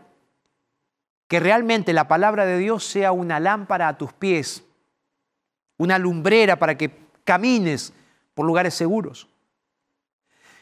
que 1.28 1.40
realmente 1.40 1.92
la 1.92 2.08
palabra 2.08 2.44
de 2.46 2.58
Dios 2.58 2.84
sea 2.84 3.12
una 3.12 3.40
lámpara 3.40 3.88
a 3.88 3.98
tus 3.98 4.12
pies, 4.12 4.64
una 5.78 5.98
lumbrera 5.98 6.58
para 6.58 6.76
que 6.76 6.90
camines 7.24 7.92
por 8.34 8.46
lugares 8.46 8.74
seguros. 8.74 9.28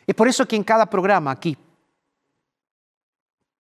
Es 0.07 0.15
por 0.15 0.29
eso 0.29 0.47
que 0.47 0.57
en 0.57 0.65
cada 0.65 0.87
programa 0.87 1.31
aquí, 1.31 1.57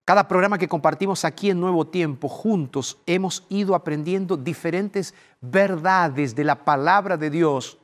cada 0.04 0.26
programa 0.26 0.58
que 0.58 0.68
compartimos 0.68 1.24
aquí 1.24 1.50
en 1.50 1.60
Nuevo 1.60 1.86
Tiempo, 1.86 2.28
juntos 2.28 2.98
hemos 3.06 3.46
ido 3.48 3.74
aprendiendo 3.74 4.36
diferentes 4.36 5.14
verdades 5.40 6.34
de 6.34 6.44
la 6.44 6.64
palabra 6.64 7.16
de 7.16 7.30
Dios. 7.30 7.78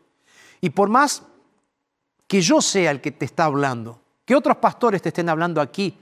Y 0.60 0.70
por 0.70 0.88
más 0.88 1.22
que 2.28 2.40
yo 2.40 2.60
sea 2.60 2.92
el 2.92 3.00
que 3.00 3.10
te 3.10 3.24
está 3.24 3.46
hablando, 3.46 4.00
que 4.24 4.36
otros 4.36 4.58
pastores 4.58 5.02
te 5.02 5.08
estén 5.08 5.28
hablando 5.28 5.60
aquí 5.60 5.98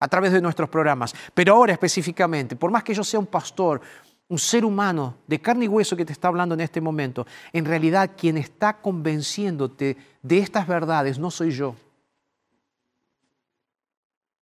a 0.00 0.08
través 0.08 0.32
de 0.32 0.40
nuestros 0.40 0.68
programas, 0.68 1.14
pero 1.34 1.54
ahora 1.54 1.74
específicamente, 1.74 2.56
por 2.56 2.72
más 2.72 2.82
que 2.82 2.94
yo 2.94 3.04
sea 3.04 3.20
un 3.20 3.26
pastor, 3.26 3.80
un 4.28 4.38
ser 4.38 4.64
humano 4.64 5.18
de 5.26 5.40
carne 5.40 5.66
y 5.66 5.68
hueso 5.68 5.94
que 5.94 6.06
te 6.06 6.12
está 6.12 6.28
hablando 6.28 6.54
en 6.54 6.62
este 6.62 6.80
momento, 6.80 7.26
en 7.52 7.66
realidad 7.66 8.12
quien 8.16 8.38
está 8.38 8.80
convenciéndote 8.80 9.96
de 10.22 10.38
estas 10.38 10.66
verdades 10.66 11.18
no 11.18 11.30
soy 11.30 11.50
yo. 11.50 11.76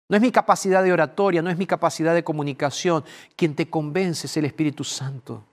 No 0.09 0.16
es 0.16 0.22
mi 0.22 0.33
capacidad 0.33 0.83
de 0.83 0.92
oratoria, 0.92 1.42
no 1.42 1.50
es 1.50 1.59
mi 1.59 1.66
capacidad 1.66 2.14
de 2.14 2.24
comunicación. 2.24 3.04
Quien 3.37 3.54
te 3.54 3.70
convence 3.70 4.26
es 4.26 4.37
el 4.37 4.44
Espíritu 4.44 4.83
Santo. 4.83 5.44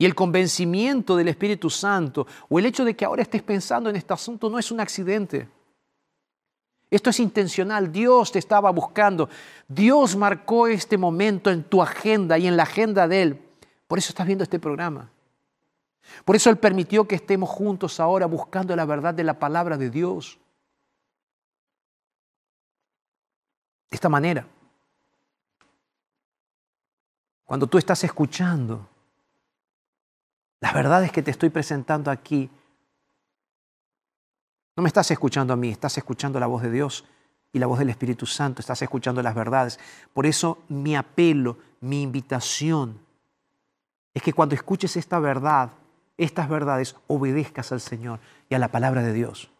Y 0.00 0.06
el 0.06 0.14
convencimiento 0.14 1.14
del 1.14 1.28
Espíritu 1.28 1.68
Santo 1.68 2.26
o 2.48 2.58
el 2.58 2.64
hecho 2.64 2.86
de 2.86 2.96
que 2.96 3.04
ahora 3.04 3.20
estés 3.20 3.42
pensando 3.42 3.90
en 3.90 3.96
este 3.96 4.14
asunto 4.14 4.48
no 4.48 4.58
es 4.58 4.72
un 4.72 4.80
accidente. 4.80 5.46
Esto 6.90 7.10
es 7.10 7.20
intencional. 7.20 7.92
Dios 7.92 8.32
te 8.32 8.38
estaba 8.38 8.70
buscando. 8.70 9.28
Dios 9.68 10.16
marcó 10.16 10.68
este 10.68 10.96
momento 10.96 11.50
en 11.50 11.64
tu 11.64 11.82
agenda 11.82 12.38
y 12.38 12.46
en 12.46 12.56
la 12.56 12.62
agenda 12.62 13.06
de 13.06 13.20
Él. 13.20 13.42
Por 13.86 13.98
eso 13.98 14.08
estás 14.08 14.26
viendo 14.26 14.42
este 14.42 14.58
programa. 14.58 15.10
Por 16.24 16.34
eso 16.34 16.48
Él 16.48 16.56
permitió 16.56 17.06
que 17.06 17.16
estemos 17.16 17.50
juntos 17.50 18.00
ahora 18.00 18.24
buscando 18.24 18.74
la 18.74 18.86
verdad 18.86 19.12
de 19.12 19.24
la 19.24 19.38
palabra 19.38 19.76
de 19.76 19.90
Dios. 19.90 20.38
De 23.90 23.96
esta 23.96 24.08
manera, 24.08 24.46
cuando 27.44 27.66
tú 27.66 27.76
estás 27.76 28.02
escuchando 28.02 28.88
las 30.60 30.74
verdades 30.74 31.10
que 31.10 31.22
te 31.22 31.30
estoy 31.30 31.50
presentando 31.50 32.10
aquí, 32.10 32.50
no 34.76 34.82
me 34.82 34.88
estás 34.88 35.10
escuchando 35.10 35.52
a 35.52 35.56
mí, 35.56 35.70
estás 35.70 35.96
escuchando 35.98 36.38
la 36.38 36.46
voz 36.46 36.62
de 36.62 36.70
Dios 36.70 37.04
y 37.52 37.58
la 37.58 37.66
voz 37.66 37.78
del 37.78 37.90
Espíritu 37.90 38.26
Santo, 38.26 38.60
estás 38.60 38.80
escuchando 38.82 39.22
las 39.22 39.34
verdades. 39.34 39.80
Por 40.12 40.26
eso 40.26 40.62
mi 40.68 40.94
apelo, 40.94 41.58
mi 41.80 42.02
invitación, 42.02 43.00
es 44.14 44.22
que 44.22 44.32
cuando 44.32 44.54
escuches 44.54 44.96
esta 44.96 45.18
verdad, 45.18 45.70
estas 46.16 46.48
verdades, 46.48 46.96
obedezcas 47.06 47.72
al 47.72 47.80
Señor 47.80 48.20
y 48.48 48.54
a 48.54 48.58
la 48.58 48.68
palabra 48.68 49.02
de 49.02 49.12
Dios. 49.12 49.50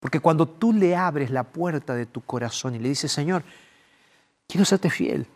Porque 0.00 0.20
cuando 0.20 0.48
tú 0.48 0.72
le 0.72 0.96
abres 0.96 1.30
la 1.30 1.44
puerta 1.44 1.94
de 1.94 2.06
tu 2.06 2.22
corazón 2.22 2.74
y 2.74 2.78
le 2.78 2.88
dices, 2.88 3.12
Señor, 3.12 3.44
quiero 4.48 4.64
serte 4.64 4.88
fiel, 4.88 5.26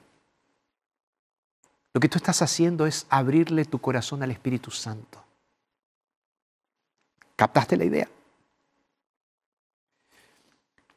lo 1.95 2.01
que 2.01 2.09
tú 2.09 2.19
estás 2.19 2.43
haciendo 2.43 2.87
es 2.87 3.07
abrirle 3.09 3.65
tu 3.65 3.81
corazón 3.81 4.23
al 4.25 4.33
Espíritu 4.33 4.73
Santo. 4.73 5.23
¿Captaste 7.37 7.77
la 7.77 7.85
idea? 7.85 8.09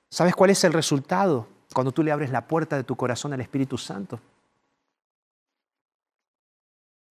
¿Sabes 0.09 0.35
cuál 0.35 0.49
es 0.49 0.63
el 0.63 0.73
resultado 0.73 1.47
cuando 1.71 1.91
tú 1.91 2.01
le 2.01 2.11
abres 2.11 2.31
la 2.31 2.47
puerta 2.47 2.75
de 2.75 2.83
tu 2.83 2.95
corazón 2.95 3.31
al 3.31 3.41
Espíritu 3.41 3.77
Santo? 3.77 4.19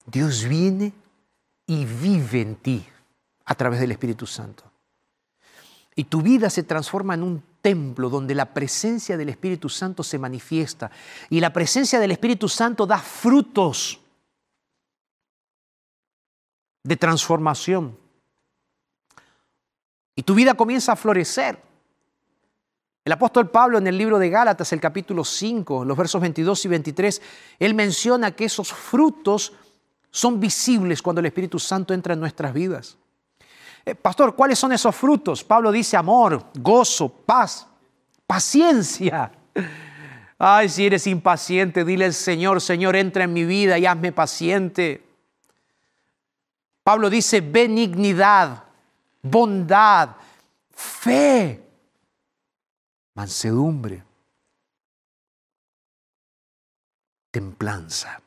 Dios 0.05 0.45
viene 0.45 0.93
y 1.67 1.85
vive 1.85 2.41
en 2.41 2.57
ti 2.57 2.87
a 3.45 3.55
través 3.55 3.79
del 3.79 3.93
Espíritu 3.93 4.27
Santo. 4.27 4.65
Y 5.95 6.05
tu 6.05 6.23
vida 6.23 6.51
se 6.51 6.65
transforma 6.65 7.15
en 7.15 7.23
un 7.23 7.45
templo 7.67 8.09
donde 8.09 8.33
la 8.33 8.55
presencia 8.55 9.17
del 9.17 9.29
Espíritu 9.29 9.69
Santo 9.69 10.05
se 10.05 10.21
manifiesta. 10.21 10.89
Y 11.29 11.41
la 11.41 11.53
presencia 11.53 11.99
del 11.99 12.13
Espíritu 12.13 12.49
Santo 12.49 12.87
da 12.87 12.97
frutos 12.99 13.99
de 16.85 16.97
transformación. 16.97 17.99
Y 20.15 20.23
tu 20.23 20.37
vida 20.37 20.55
comienza 20.55 20.93
a 20.93 20.97
florecer. 20.97 21.61
El 23.05 23.11
apóstol 23.11 23.51
Pablo 23.51 23.79
en 23.79 23.89
el 23.89 23.99
libro 23.99 24.21
de 24.21 24.31
Gálatas, 24.31 24.73
el 24.73 24.81
capítulo 24.81 25.25
5, 25.25 25.85
los 25.85 25.97
versos 25.97 26.21
22 26.21 26.67
y 26.67 26.69
23, 26.69 27.23
él 27.59 27.75
menciona 27.75 28.31
que 28.31 28.45
esos 28.45 28.73
frutos 28.73 29.55
son 30.13 30.39
visibles 30.39 31.03
cuando 31.03 31.19
el 31.19 31.27
Espíritu 31.27 31.59
Santo 31.59 31.93
entra 31.93 32.15
en 32.15 32.21
nuestras 32.21 32.55
vidas. 32.55 32.97
Eh, 33.87 33.95
pastor, 33.95 34.35
¿cuáles 34.35 34.59
son 34.59 34.73
esos 34.73 34.95
frutos? 34.97 35.45
Pablo 35.45 35.71
dice 35.71 35.97
amor, 35.97 36.51
gozo, 36.55 37.09
paz, 37.09 37.69
paciencia. 38.27 39.31
Ay, 40.39 40.69
si 40.69 40.85
eres 40.85 41.07
impaciente, 41.07 41.85
dile 41.85 42.07
al 42.07 42.13
Señor, 42.13 42.61
Señor, 42.61 42.97
entra 42.97 43.25
en 43.25 43.33
mi 43.33 43.45
vida 43.45 43.79
y 43.79 43.87
hazme 43.87 44.11
paciente. 44.11 45.07
Pablo 46.83 47.09
dice 47.09 47.41
benignidad, 47.41 48.65
bondad, 49.23 50.17
fe, 50.73 51.63
mansedumbre, 53.15 54.03
templanza. 57.31 58.21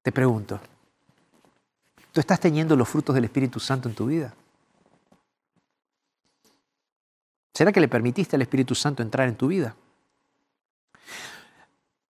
Te 0.00 0.12
pregunto, 0.12 0.60
¿Tú 2.16 2.20
estás 2.20 2.40
teniendo 2.40 2.74
los 2.76 2.88
frutos 2.88 3.14
del 3.14 3.24
Espíritu 3.24 3.60
Santo 3.60 3.90
en 3.90 3.94
tu 3.94 4.06
vida? 4.06 4.34
¿Será 7.52 7.70
que 7.70 7.78
le 7.78 7.88
permitiste 7.88 8.36
al 8.36 8.40
Espíritu 8.40 8.74
Santo 8.74 9.02
entrar 9.02 9.28
en 9.28 9.36
tu 9.36 9.48
vida? 9.48 9.76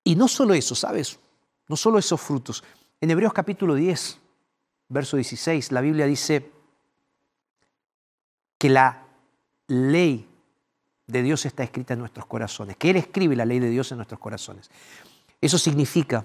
Y 0.05 0.15
no 0.15 0.29
solo 0.29 0.55
eso, 0.55 0.77
¿sabes? 0.77 1.19
No 1.67 1.75
solo 1.75 1.99
esos 1.99 2.21
frutos. 2.21 2.63
En 3.01 3.11
Hebreos 3.11 3.33
capítulo 3.33 3.75
10, 3.75 4.21
verso 4.91 5.17
16, 5.17 5.73
la 5.73 5.81
Biblia 5.81 6.07
dice 6.07 6.53
que 8.59 8.69
la 8.69 9.09
ley 9.67 10.29
de 11.09 11.23
Dios 11.25 11.47
está 11.47 11.65
escrita 11.65 11.95
en 11.95 11.99
nuestros 11.99 12.27
corazones, 12.27 12.77
que 12.77 12.91
Él 12.91 12.97
escribe 12.99 13.35
la 13.35 13.45
ley 13.45 13.59
de 13.59 13.71
Dios 13.71 13.91
en 13.91 13.97
nuestros 13.97 14.21
corazones. 14.21 14.71
Eso 15.41 15.59
significa 15.59 16.25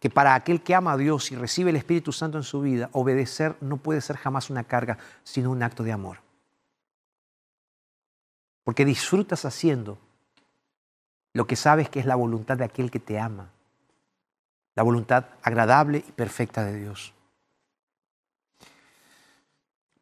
que 0.00 0.10
para 0.10 0.34
aquel 0.34 0.62
que 0.62 0.74
ama 0.74 0.92
a 0.92 0.96
Dios 0.96 1.32
y 1.32 1.36
recibe 1.36 1.70
el 1.70 1.76
Espíritu 1.76 2.12
Santo 2.12 2.36
en 2.36 2.44
su 2.44 2.60
vida, 2.60 2.90
obedecer 2.92 3.56
no 3.60 3.78
puede 3.78 4.00
ser 4.00 4.16
jamás 4.16 4.50
una 4.50 4.64
carga, 4.64 4.98
sino 5.24 5.50
un 5.50 5.62
acto 5.62 5.82
de 5.82 5.92
amor. 5.92 6.18
Porque 8.64 8.84
disfrutas 8.84 9.44
haciendo 9.44 9.98
lo 11.32 11.46
que 11.46 11.56
sabes 11.56 11.88
que 11.88 12.00
es 12.00 12.06
la 12.06 12.14
voluntad 12.14 12.56
de 12.56 12.64
aquel 12.64 12.90
que 12.90 13.00
te 13.00 13.18
ama, 13.18 13.50
la 14.74 14.82
voluntad 14.82 15.26
agradable 15.42 16.04
y 16.06 16.12
perfecta 16.12 16.64
de 16.64 16.78
Dios. 16.78 17.14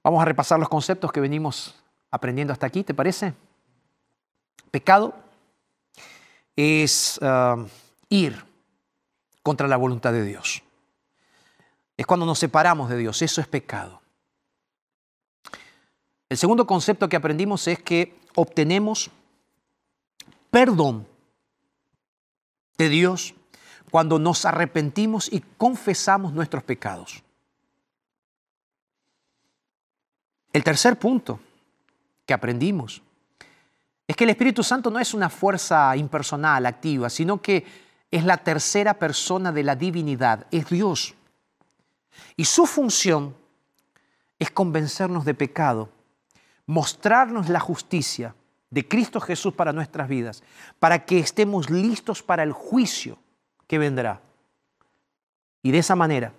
Vamos 0.02 0.20
a 0.20 0.24
repasar 0.24 0.58
los 0.58 0.68
conceptos 0.68 1.12
que 1.12 1.20
venimos 1.20 1.74
aprendiendo 2.10 2.52
hasta 2.52 2.66
aquí, 2.66 2.84
¿te 2.84 2.94
parece? 2.94 3.32
Pecado 4.70 5.14
es 6.56 7.18
ah, 7.22 7.64
ir 8.08 8.44
contra 9.44 9.68
la 9.68 9.76
voluntad 9.76 10.12
de 10.12 10.24
Dios. 10.24 10.64
Es 11.96 12.06
cuando 12.06 12.26
nos 12.26 12.40
separamos 12.40 12.88
de 12.88 12.96
Dios, 12.96 13.22
eso 13.22 13.40
es 13.40 13.46
pecado. 13.46 14.00
El 16.28 16.38
segundo 16.38 16.66
concepto 16.66 17.08
que 17.08 17.14
aprendimos 17.14 17.68
es 17.68 17.80
que 17.80 18.18
obtenemos 18.34 19.10
perdón 20.50 21.06
de 22.78 22.88
Dios 22.88 23.34
cuando 23.90 24.18
nos 24.18 24.44
arrepentimos 24.46 25.32
y 25.32 25.40
confesamos 25.58 26.32
nuestros 26.32 26.64
pecados. 26.64 27.22
El 30.52 30.64
tercer 30.64 30.98
punto 30.98 31.38
que 32.24 32.32
aprendimos 32.32 33.02
es 34.08 34.16
que 34.16 34.24
el 34.24 34.30
Espíritu 34.30 34.62
Santo 34.62 34.90
no 34.90 34.98
es 34.98 35.12
una 35.12 35.28
fuerza 35.28 35.94
impersonal, 35.96 36.64
activa, 36.64 37.10
sino 37.10 37.42
que 37.42 37.84
es 38.10 38.24
la 38.24 38.38
tercera 38.38 38.94
persona 38.94 39.52
de 39.52 39.62
la 39.62 39.76
divinidad, 39.76 40.46
es 40.50 40.68
Dios. 40.68 41.14
Y 42.36 42.44
su 42.44 42.66
función 42.66 43.36
es 44.38 44.50
convencernos 44.50 45.24
de 45.24 45.34
pecado, 45.34 45.88
mostrarnos 46.66 47.48
la 47.48 47.60
justicia 47.60 48.34
de 48.70 48.86
Cristo 48.86 49.20
Jesús 49.20 49.54
para 49.54 49.72
nuestras 49.72 50.08
vidas, 50.08 50.42
para 50.78 51.04
que 51.04 51.18
estemos 51.18 51.70
listos 51.70 52.22
para 52.22 52.42
el 52.42 52.52
juicio 52.52 53.18
que 53.66 53.78
vendrá. 53.78 54.20
Y 55.62 55.70
de 55.70 55.78
esa 55.78 55.96
manera, 55.96 56.32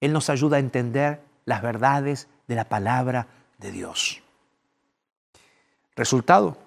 Él 0.00 0.12
nos 0.12 0.28
ayuda 0.28 0.56
a 0.56 0.60
entender 0.60 1.22
las 1.44 1.62
verdades 1.62 2.28
de 2.48 2.54
la 2.54 2.68
palabra 2.68 3.28
de 3.58 3.70
Dios. 3.70 4.22
Resultado, 5.96 6.58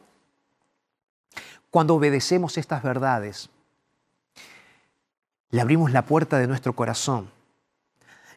cuando 1.69 1.95
obedecemos 1.95 2.57
estas 2.57 2.81
verdades, 2.81 3.49
le 5.49 5.61
abrimos 5.61 5.91
la 5.91 6.05
puerta 6.05 6.37
de 6.37 6.47
nuestro 6.47 6.73
corazón 6.73 7.29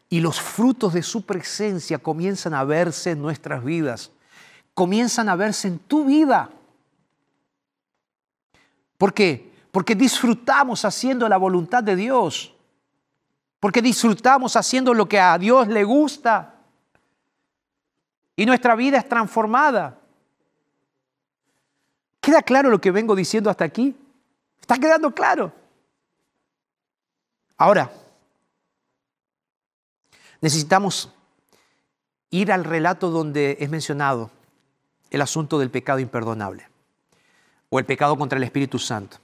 y 0.09 0.19
los 0.19 0.41
frutos 0.41 0.93
de 0.93 1.03
su 1.03 1.25
presencia 1.25 1.97
comienzan 1.97 2.53
a 2.53 2.63
verse 2.63 3.11
en 3.11 3.21
nuestras 3.21 3.63
vidas, 3.63 4.11
comienzan 4.73 5.29
a 5.29 5.35
verse 5.35 5.67
en 5.69 5.79
tu 5.79 6.05
vida. 6.05 6.49
¿Por 8.97 9.13
qué? 9.13 9.51
Porque 9.71 9.95
disfrutamos 9.95 10.83
haciendo 10.83 11.27
la 11.29 11.37
voluntad 11.37 11.81
de 11.81 11.95
Dios, 11.95 12.53
porque 13.59 13.81
disfrutamos 13.81 14.55
haciendo 14.55 14.93
lo 14.93 15.07
que 15.07 15.19
a 15.19 15.37
Dios 15.37 15.67
le 15.67 15.83
gusta 15.83 16.55
y 18.35 18.45
nuestra 18.45 18.75
vida 18.75 18.97
es 18.97 19.07
transformada. 19.07 19.97
¿Queda 22.19 22.41
claro 22.41 22.69
lo 22.69 22.81
que 22.81 22.91
vengo 22.91 23.15
diciendo 23.15 23.49
hasta 23.49 23.63
aquí? 23.63 23.95
¿Está 24.59 24.77
quedando 24.77 25.11
claro? 25.13 25.60
Ahora, 27.61 27.91
Necesitamos 30.41 31.11
ir 32.31 32.51
al 32.51 32.63
relato 32.63 33.11
donde 33.11 33.57
es 33.59 33.69
mencionado 33.69 34.31
el 35.11 35.21
asunto 35.21 35.59
del 35.59 35.69
pecado 35.69 35.99
imperdonable 35.99 36.67
o 37.69 37.77
el 37.77 37.85
pecado 37.85 38.17
contra 38.17 38.37
el 38.37 38.43
Espíritu 38.43 38.79
Santo. 38.79 39.17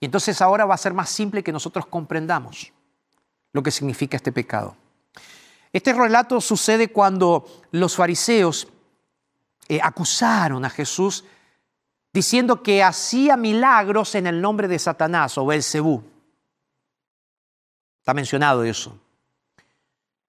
Y 0.00 0.06
entonces 0.06 0.40
ahora 0.40 0.64
va 0.64 0.74
a 0.74 0.78
ser 0.78 0.94
más 0.94 1.10
simple 1.10 1.42
que 1.42 1.52
nosotros 1.52 1.86
comprendamos 1.86 2.72
lo 3.52 3.62
que 3.62 3.70
significa 3.70 4.16
este 4.16 4.32
pecado. 4.32 4.74
Este 5.72 5.92
relato 5.92 6.40
sucede 6.40 6.88
cuando 6.88 7.46
los 7.72 7.96
fariseos 7.96 8.68
eh, 9.68 9.80
acusaron 9.82 10.64
a 10.64 10.70
Jesús 10.70 11.24
diciendo 12.12 12.62
que 12.62 12.82
hacía 12.82 13.36
milagros 13.36 14.14
en 14.14 14.26
el 14.26 14.40
nombre 14.40 14.68
de 14.68 14.78
Satanás 14.78 15.36
o 15.36 15.44
Belcebú. 15.44 16.15
Está 18.06 18.14
mencionado 18.14 18.62
eso. 18.62 18.96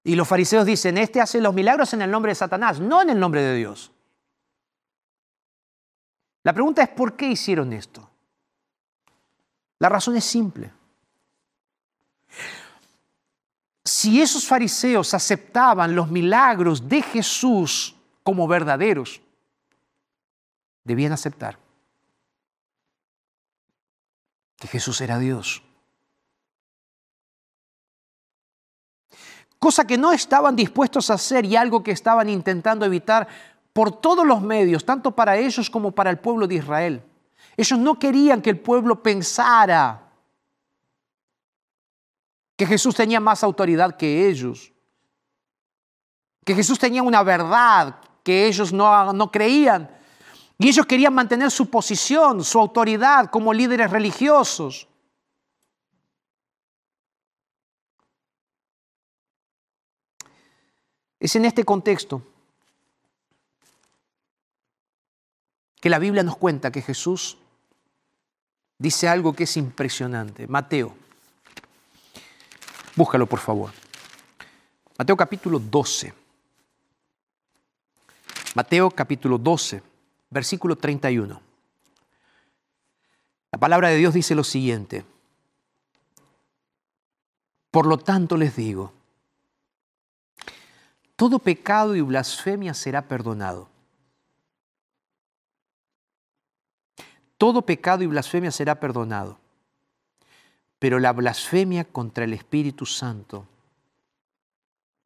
Y 0.02 0.16
los 0.16 0.26
fariseos 0.26 0.66
dicen, 0.66 0.98
este 0.98 1.20
hace 1.20 1.40
los 1.40 1.54
milagros 1.54 1.92
en 1.92 2.02
el 2.02 2.10
nombre 2.10 2.32
de 2.32 2.34
Satanás, 2.34 2.80
no 2.80 3.02
en 3.02 3.10
el 3.10 3.20
nombre 3.20 3.40
de 3.40 3.54
Dios. 3.54 3.92
La 6.42 6.52
pregunta 6.52 6.82
es, 6.82 6.88
¿por 6.88 7.14
qué 7.14 7.28
hicieron 7.28 7.72
esto? 7.72 8.10
La 9.78 9.88
razón 9.88 10.16
es 10.16 10.24
simple. 10.24 10.72
Si 13.84 14.20
esos 14.20 14.44
fariseos 14.44 15.14
aceptaban 15.14 15.94
los 15.94 16.10
milagros 16.10 16.88
de 16.88 17.00
Jesús 17.00 17.94
como 18.24 18.48
verdaderos, 18.48 19.20
debían 20.82 21.12
aceptar 21.12 21.60
que 24.56 24.66
Jesús 24.66 25.00
era 25.00 25.20
Dios. 25.20 25.62
Cosa 29.58 29.86
que 29.86 29.98
no 29.98 30.12
estaban 30.12 30.54
dispuestos 30.54 31.10
a 31.10 31.14
hacer 31.14 31.44
y 31.44 31.56
algo 31.56 31.82
que 31.82 31.90
estaban 31.90 32.28
intentando 32.28 32.84
evitar 32.84 33.26
por 33.72 34.00
todos 34.00 34.26
los 34.26 34.40
medios, 34.40 34.84
tanto 34.84 35.10
para 35.10 35.36
ellos 35.36 35.70
como 35.70 35.92
para 35.92 36.10
el 36.10 36.18
pueblo 36.18 36.46
de 36.46 36.56
Israel. 36.56 37.02
Ellos 37.56 37.78
no 37.78 37.98
querían 37.98 38.40
que 38.40 38.50
el 38.50 38.58
pueblo 38.60 39.02
pensara 39.02 40.02
que 42.56 42.66
Jesús 42.66 42.94
tenía 42.94 43.20
más 43.20 43.44
autoridad 43.44 43.96
que 43.96 44.28
ellos, 44.28 44.72
que 46.44 46.54
Jesús 46.54 46.78
tenía 46.78 47.02
una 47.02 47.22
verdad 47.22 47.96
que 48.24 48.46
ellos 48.46 48.72
no, 48.72 49.12
no 49.12 49.30
creían. 49.30 49.88
Y 50.58 50.68
ellos 50.68 50.86
querían 50.86 51.14
mantener 51.14 51.50
su 51.50 51.70
posición, 51.70 52.42
su 52.42 52.58
autoridad 52.58 53.30
como 53.30 53.54
líderes 53.54 53.90
religiosos. 53.90 54.88
Es 61.20 61.34
en 61.36 61.44
este 61.44 61.64
contexto 61.64 62.22
que 65.80 65.90
la 65.90 65.98
Biblia 65.98 66.22
nos 66.22 66.36
cuenta 66.36 66.70
que 66.70 66.82
Jesús 66.82 67.38
dice 68.78 69.08
algo 69.08 69.32
que 69.32 69.44
es 69.44 69.56
impresionante. 69.56 70.46
Mateo, 70.46 70.94
búscalo 72.94 73.26
por 73.26 73.40
favor. 73.40 73.72
Mateo 74.96 75.16
capítulo 75.16 75.58
12. 75.58 76.14
Mateo 78.54 78.90
capítulo 78.90 79.38
12, 79.38 79.82
versículo 80.30 80.76
31. 80.76 81.40
La 83.52 83.58
palabra 83.58 83.88
de 83.88 83.96
Dios 83.96 84.14
dice 84.14 84.34
lo 84.34 84.44
siguiente. 84.44 85.04
Por 87.70 87.86
lo 87.86 87.98
tanto 87.98 88.36
les 88.36 88.56
digo, 88.56 88.92
todo 91.18 91.40
pecado 91.40 91.96
y 91.96 92.00
blasfemia 92.00 92.74
será 92.74 93.08
perdonado. 93.08 93.68
Todo 97.36 97.62
pecado 97.62 98.04
y 98.04 98.06
blasfemia 98.06 98.52
será 98.52 98.78
perdonado. 98.78 99.36
Pero 100.78 101.00
la 101.00 101.12
blasfemia 101.12 101.82
contra 101.82 102.22
el 102.22 102.34
Espíritu 102.34 102.86
Santo 102.86 103.48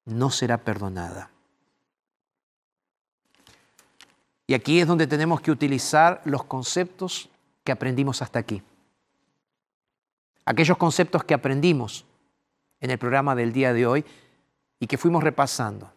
no 0.05 0.29
será 0.29 0.59
perdonada. 0.59 1.31
Y 4.47 4.53
aquí 4.53 4.81
es 4.81 4.87
donde 4.87 5.07
tenemos 5.07 5.41
que 5.41 5.51
utilizar 5.51 6.21
los 6.27 6.45
conceptos 6.45 7.31
que 7.65 7.73
aprendimos 7.73 8.21
hasta 8.21 8.39
aquí. 8.39 8.63
Aquellos 10.45 10.77
conceptos 10.77 11.25
que 11.25 11.33
aprendimos 11.33 12.05
en 12.81 12.91
el 12.91 12.99
programa 12.99 13.35
del 13.35 13.55
día 13.55 13.73
de 13.73 13.87
hoy 13.87 14.05
y 14.79 14.87
que 14.87 14.99
fuimos 14.99 15.25
repasando. 15.25 15.91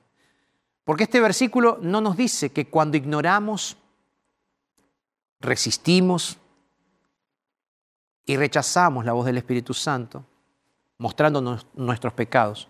Porque 0.85 1.03
este 1.03 1.19
versículo 1.19 1.79
no 1.81 1.99
nos 1.99 2.15
dice 2.15 2.51
que 2.51 2.67
cuando 2.67 2.95
ignoramos, 2.95 3.75
resistimos 5.41 6.37
y 8.25 8.37
rechazamos 8.37 9.03
la 9.03 9.13
voz 9.13 9.25
del 9.25 9.37
Espíritu 9.37 9.73
Santo, 9.73 10.23
mostrándonos 10.99 11.65
nuestros 11.73 12.13
pecados, 12.13 12.69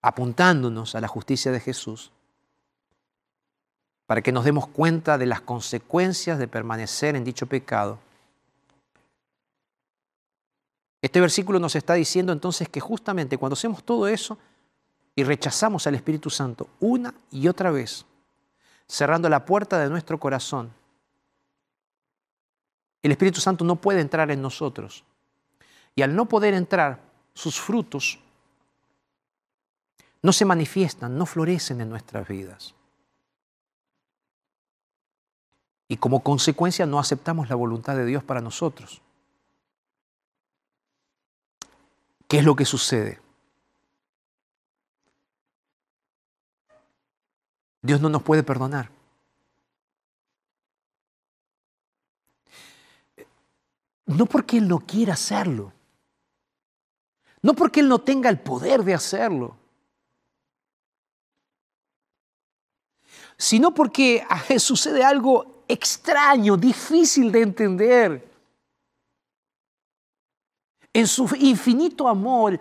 apuntándonos 0.00 0.94
a 0.94 1.00
la 1.02 1.08
justicia 1.08 1.52
de 1.52 1.60
Jesús, 1.60 2.10
para 4.06 4.22
que 4.22 4.32
nos 4.32 4.44
demos 4.44 4.66
cuenta 4.66 5.18
de 5.18 5.26
las 5.26 5.42
consecuencias 5.42 6.38
de 6.38 6.48
permanecer 6.48 7.16
en 7.16 7.24
dicho 7.24 7.46
pecado. 7.46 7.98
Este 11.02 11.20
versículo 11.20 11.58
nos 11.58 11.76
está 11.76 11.94
diciendo 11.94 12.32
entonces 12.32 12.68
que 12.68 12.80
justamente 12.80 13.36
cuando 13.36 13.54
hacemos 13.54 13.84
todo 13.84 14.08
eso, 14.08 14.38
y 15.14 15.24
rechazamos 15.24 15.86
al 15.86 15.94
Espíritu 15.94 16.30
Santo 16.30 16.68
una 16.80 17.14
y 17.30 17.48
otra 17.48 17.70
vez, 17.70 18.06
cerrando 18.86 19.28
la 19.28 19.44
puerta 19.44 19.78
de 19.78 19.90
nuestro 19.90 20.18
corazón, 20.18 20.72
el 23.02 23.10
Espíritu 23.10 23.40
Santo 23.40 23.64
no 23.64 23.76
puede 23.76 24.00
entrar 24.00 24.30
en 24.30 24.40
nosotros. 24.40 25.04
Y 25.94 26.02
al 26.02 26.14
no 26.14 26.26
poder 26.26 26.54
entrar, 26.54 27.00
sus 27.34 27.60
frutos 27.60 28.18
no 30.22 30.32
se 30.32 30.44
manifiestan, 30.44 31.18
no 31.18 31.26
florecen 31.26 31.80
en 31.80 31.90
nuestras 31.90 32.28
vidas. 32.28 32.74
Y 35.88 35.96
como 35.96 36.22
consecuencia 36.22 36.86
no 36.86 36.98
aceptamos 36.98 37.50
la 37.50 37.56
voluntad 37.56 37.96
de 37.96 38.06
Dios 38.06 38.22
para 38.22 38.40
nosotros. 38.40 39.02
¿Qué 42.28 42.38
es 42.38 42.44
lo 42.44 42.56
que 42.56 42.64
sucede? 42.64 43.21
Dios 47.82 48.00
no 48.00 48.08
nos 48.08 48.22
puede 48.22 48.44
perdonar. 48.44 48.90
No 54.06 54.26
porque 54.26 54.58
Él 54.58 54.68
no 54.68 54.78
quiera 54.78 55.14
hacerlo. 55.14 55.72
No 57.42 57.54
porque 57.54 57.80
Él 57.80 57.88
no 57.88 57.98
tenga 57.98 58.30
el 58.30 58.38
poder 58.38 58.84
de 58.84 58.94
hacerlo. 58.94 59.56
Sino 63.36 63.74
porque 63.74 64.24
sucede 64.58 65.02
algo 65.02 65.64
extraño, 65.66 66.56
difícil 66.56 67.32
de 67.32 67.42
entender. 67.42 68.32
En 70.92 71.08
su 71.08 71.28
infinito 71.36 72.06
amor 72.06 72.60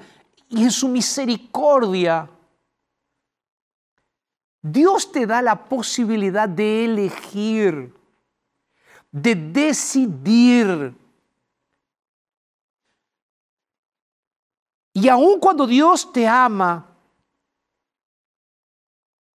y 0.49 0.63
en 0.63 0.71
su 0.71 0.87
misericordia, 0.87 2.27
Dios 4.61 5.11
te 5.11 5.25
da 5.25 5.41
la 5.41 5.65
posibilidad 5.65 6.47
de 6.47 6.85
elegir, 6.85 7.93
de 9.11 9.35
decidir. 9.35 10.95
Y 14.93 15.07
aun 15.07 15.39
cuando 15.39 15.65
Dios 15.65 16.11
te 16.13 16.27
ama, 16.27 16.87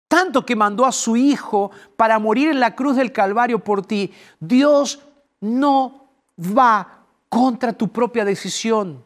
tanto 0.08 0.44
que 0.44 0.56
mandó 0.56 0.84
a 0.84 0.92
su 0.92 1.16
Hijo 1.16 1.70
para 1.96 2.18
morir 2.18 2.50
en 2.50 2.60
la 2.60 2.74
cruz 2.74 2.96
del 2.96 3.12
Calvario 3.12 3.60
por 3.60 3.86
ti, 3.86 4.12
Dios 4.40 5.00
no 5.40 6.10
va 6.38 7.04
contra 7.28 7.72
tu 7.72 7.88
propia 7.88 8.24
decisión. 8.24 9.04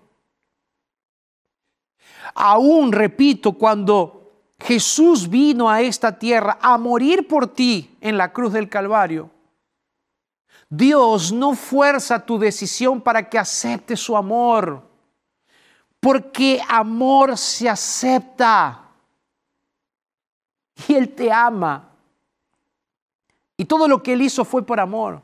Aún, 2.35 2.91
repito, 2.91 3.53
cuando 3.53 4.26
Jesús 4.59 5.29
vino 5.29 5.69
a 5.71 5.81
esta 5.81 6.19
tierra 6.19 6.59
a 6.61 6.79
morir 6.79 7.29
por 7.29 7.47
ti 7.47 7.97
en 8.01 8.17
la 8.17 8.33
cruz 8.33 8.53
del 8.53 8.69
Calvario, 8.69 9.31
Dios 10.69 11.31
no 11.31 11.55
fuerza 11.55 12.25
tu 12.25 12.39
decisión 12.39 13.01
para 13.01 13.29
que 13.29 13.39
aceptes 13.39 14.01
su 14.01 14.17
amor, 14.17 14.83
porque 16.01 16.61
amor 16.69 17.39
se 17.39 17.69
acepta 17.69 18.91
y 20.89 20.95
Él 20.95 21.15
te 21.15 21.31
ama. 21.31 21.93
Y 23.57 23.65
todo 23.65 23.89
lo 23.89 24.03
que 24.03 24.13
Él 24.13 24.23
hizo 24.23 24.45
fue 24.45 24.67
por 24.67 24.81
amor. 24.81 25.23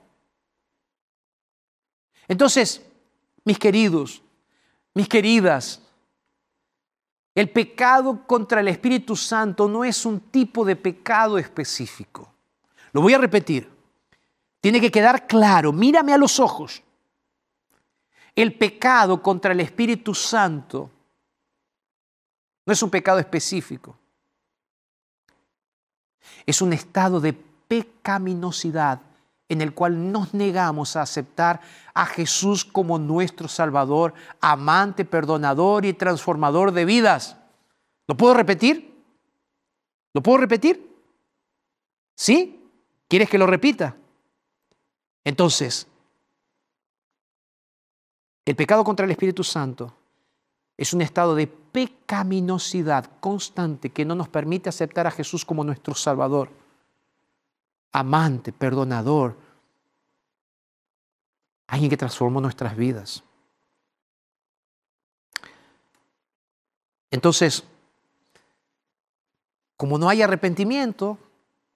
Entonces, 2.28 2.80
mis 3.44 3.58
queridos, 3.58 4.22
mis 4.94 5.08
queridas, 5.08 5.81
el 7.34 7.50
pecado 7.50 8.26
contra 8.26 8.60
el 8.60 8.68
Espíritu 8.68 9.16
Santo 9.16 9.68
no 9.68 9.84
es 9.84 10.04
un 10.04 10.20
tipo 10.20 10.64
de 10.64 10.76
pecado 10.76 11.38
específico. 11.38 12.30
Lo 12.92 13.00
voy 13.00 13.14
a 13.14 13.18
repetir. 13.18 13.70
Tiene 14.60 14.80
que 14.80 14.90
quedar 14.90 15.26
claro, 15.26 15.72
mírame 15.72 16.12
a 16.12 16.18
los 16.18 16.38
ojos. 16.38 16.82
El 18.34 18.56
pecado 18.56 19.22
contra 19.22 19.52
el 19.52 19.60
Espíritu 19.60 20.14
Santo 20.14 20.90
no 22.64 22.72
es 22.72 22.82
un 22.82 22.90
pecado 22.90 23.18
específico. 23.18 23.96
Es 26.46 26.62
un 26.62 26.72
estado 26.72 27.20
de 27.20 27.32
pecaminosidad 27.32 29.00
en 29.52 29.60
el 29.60 29.74
cual 29.74 30.10
nos 30.10 30.32
negamos 30.32 30.96
a 30.96 31.02
aceptar 31.02 31.60
a 31.94 32.06
Jesús 32.06 32.64
como 32.64 32.98
nuestro 32.98 33.48
Salvador, 33.48 34.14
amante, 34.40 35.04
perdonador 35.04 35.84
y 35.84 35.92
transformador 35.92 36.72
de 36.72 36.84
vidas. 36.86 37.36
¿Lo 38.08 38.16
puedo 38.16 38.34
repetir? 38.34 38.92
¿Lo 40.14 40.22
puedo 40.22 40.38
repetir? 40.38 40.90
¿Sí? 42.16 42.60
¿Quieres 43.08 43.28
que 43.28 43.38
lo 43.38 43.46
repita? 43.46 43.94
Entonces, 45.24 45.86
el 48.44 48.56
pecado 48.56 48.84
contra 48.84 49.04
el 49.04 49.12
Espíritu 49.12 49.44
Santo 49.44 49.94
es 50.78 50.94
un 50.94 51.02
estado 51.02 51.34
de 51.34 51.46
pecaminosidad 51.46 53.08
constante 53.20 53.90
que 53.90 54.04
no 54.04 54.14
nos 54.14 54.28
permite 54.28 54.70
aceptar 54.70 55.06
a 55.06 55.10
Jesús 55.10 55.44
como 55.44 55.62
nuestro 55.62 55.94
Salvador, 55.94 56.50
amante, 57.92 58.52
perdonador, 58.52 59.36
alguien 61.66 61.90
que 61.90 61.96
transformó 61.96 62.40
nuestras 62.40 62.76
vidas. 62.76 63.22
Entonces, 67.10 67.62
como 69.76 69.98
no 69.98 70.08
hay 70.08 70.22
arrepentimiento, 70.22 71.18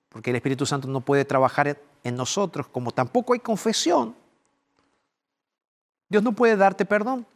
porque 0.08 0.30
el 0.30 0.36
Espíritu 0.36 0.64
Santo 0.64 0.88
no 0.88 1.02
puede 1.02 1.24
trabajar 1.24 1.78
en 2.02 2.16
nosotros, 2.16 2.66
como 2.68 2.90
tampoco 2.90 3.34
hay 3.34 3.40
confesión, 3.40 4.14
Dios 6.08 6.22
no 6.22 6.32
puede 6.32 6.56
darte 6.56 6.84
perdón. 6.84 7.26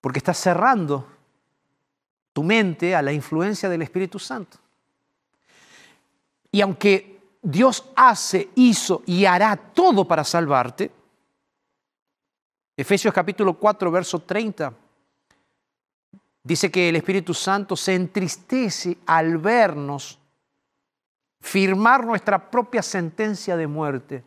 Porque 0.00 0.18
estás 0.18 0.38
cerrando 0.38 1.08
tu 2.32 2.44
mente 2.44 2.94
a 2.94 3.02
la 3.02 3.12
influencia 3.12 3.68
del 3.68 3.82
Espíritu 3.82 4.18
Santo. 4.18 4.58
Y 6.50 6.60
aunque 6.60 7.20
Dios 7.42 7.84
hace, 7.94 8.50
hizo 8.54 9.02
y 9.06 9.24
hará 9.24 9.56
todo 9.56 10.06
para 10.06 10.24
salvarte. 10.24 10.90
Efesios 12.76 13.12
capítulo 13.12 13.54
4, 13.54 13.90
verso 13.90 14.20
30. 14.20 14.72
Dice 16.42 16.70
que 16.70 16.88
el 16.88 16.96
Espíritu 16.96 17.34
Santo 17.34 17.76
se 17.76 17.94
entristece 17.94 18.98
al 19.06 19.38
vernos 19.38 20.18
firmar 21.40 22.04
nuestra 22.04 22.50
propia 22.50 22.82
sentencia 22.82 23.56
de 23.56 23.66
muerte. 23.66 24.24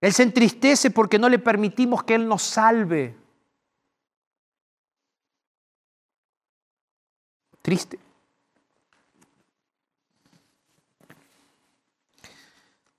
Él 0.00 0.12
se 0.12 0.22
entristece 0.22 0.90
porque 0.90 1.18
no 1.18 1.28
le 1.28 1.38
permitimos 1.38 2.04
que 2.04 2.14
Él 2.14 2.28
nos 2.28 2.42
salve. 2.42 3.16
Triste. 7.62 8.03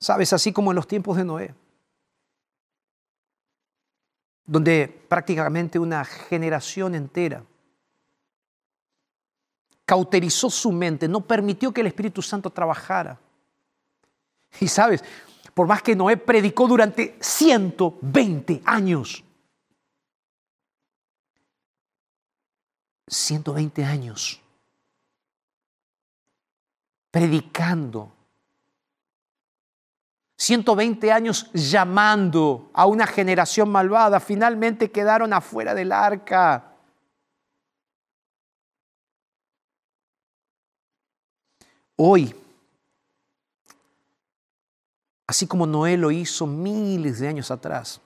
Sabes, 0.05 0.31
así 0.33 0.53
como 0.53 0.71
en 0.71 0.75
los 0.75 0.87
tiempos 0.87 1.17
de 1.17 1.25
Noé, 1.25 1.55
donde 4.45 4.87
prácticamente 5.09 5.79
una 5.79 6.05
generación 6.05 6.93
entera 6.93 7.43
cauterizó 9.83 10.51
su 10.51 10.71
mente, 10.71 11.07
no 11.07 11.21
permitió 11.21 11.73
que 11.73 11.81
el 11.81 11.87
Espíritu 11.87 12.21
Santo 12.21 12.51
trabajara. 12.51 13.19
Y 14.59 14.67
sabes, 14.67 15.03
por 15.55 15.65
más 15.65 15.81
que 15.81 15.95
Noé 15.95 16.17
predicó 16.17 16.67
durante 16.67 17.17
120 17.19 18.61
años, 18.63 19.23
120 23.07 23.83
años, 23.83 24.39
predicando 27.09 28.14
120 30.45 31.11
años 31.11 31.49
llamando 31.53 32.69
a 32.71 32.85
una 32.85 33.07
generación 33.07 33.67
malvada, 33.67 34.19
finalmente 34.19 34.91
quedaron 34.91 35.33
afuera 35.33 35.73
del 35.73 35.91
arca. 35.91 36.71
Hoy, 41.95 42.35
así 45.25 45.47
como 45.47 45.65
Noé 45.65 45.97
lo 45.97 46.11
hizo 46.11 46.45
miles 46.45 47.19
de 47.19 47.27
años 47.27 47.49
atrás, 47.49 47.99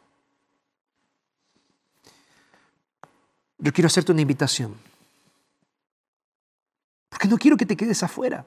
yo 3.58 3.74
quiero 3.74 3.88
hacerte 3.88 4.14
una 4.14 4.22
invitación. 4.22 4.80
Porque 7.10 7.28
no 7.28 7.38
quiero 7.38 7.58
que 7.58 7.66
te 7.66 7.76
quedes 7.76 8.02
afuera. 8.02 8.46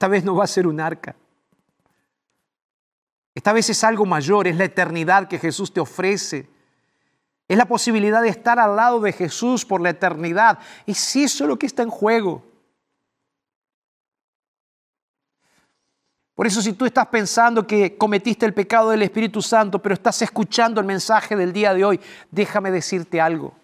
Esta 0.00 0.08
vez 0.08 0.24
no 0.24 0.34
va 0.34 0.44
a 0.44 0.46
ser 0.46 0.66
un 0.66 0.80
arca. 0.80 1.14
Esta 3.34 3.52
vez 3.52 3.68
es 3.68 3.84
algo 3.84 4.06
mayor, 4.06 4.46
es 4.46 4.56
la 4.56 4.64
eternidad 4.64 5.28
que 5.28 5.38
Jesús 5.38 5.74
te 5.74 5.78
ofrece. 5.78 6.48
Es 7.46 7.58
la 7.58 7.66
posibilidad 7.66 8.22
de 8.22 8.30
estar 8.30 8.58
al 8.58 8.76
lado 8.76 9.00
de 9.00 9.12
Jesús 9.12 9.66
por 9.66 9.82
la 9.82 9.90
eternidad. 9.90 10.58
Es 10.86 11.16
eso 11.16 11.46
lo 11.46 11.58
que 11.58 11.66
está 11.66 11.82
en 11.82 11.90
juego. 11.90 12.42
Por 16.34 16.46
eso 16.46 16.62
si 16.62 16.72
tú 16.72 16.86
estás 16.86 17.08
pensando 17.08 17.66
que 17.66 17.98
cometiste 17.98 18.46
el 18.46 18.54
pecado 18.54 18.88
del 18.88 19.02
Espíritu 19.02 19.42
Santo, 19.42 19.82
pero 19.82 19.92
estás 19.92 20.22
escuchando 20.22 20.80
el 20.80 20.86
mensaje 20.86 21.36
del 21.36 21.52
día 21.52 21.74
de 21.74 21.84
hoy, 21.84 22.00
déjame 22.30 22.70
decirte 22.70 23.20
algo 23.20 23.59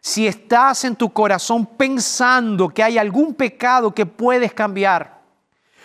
si 0.00 0.26
estás 0.26 0.84
en 0.84 0.96
tu 0.96 1.12
corazón 1.12 1.66
pensando 1.66 2.68
que 2.68 2.82
hay 2.82 2.98
algún 2.98 3.34
pecado 3.34 3.94
que 3.94 4.06
puedes 4.06 4.52
cambiar, 4.54 5.20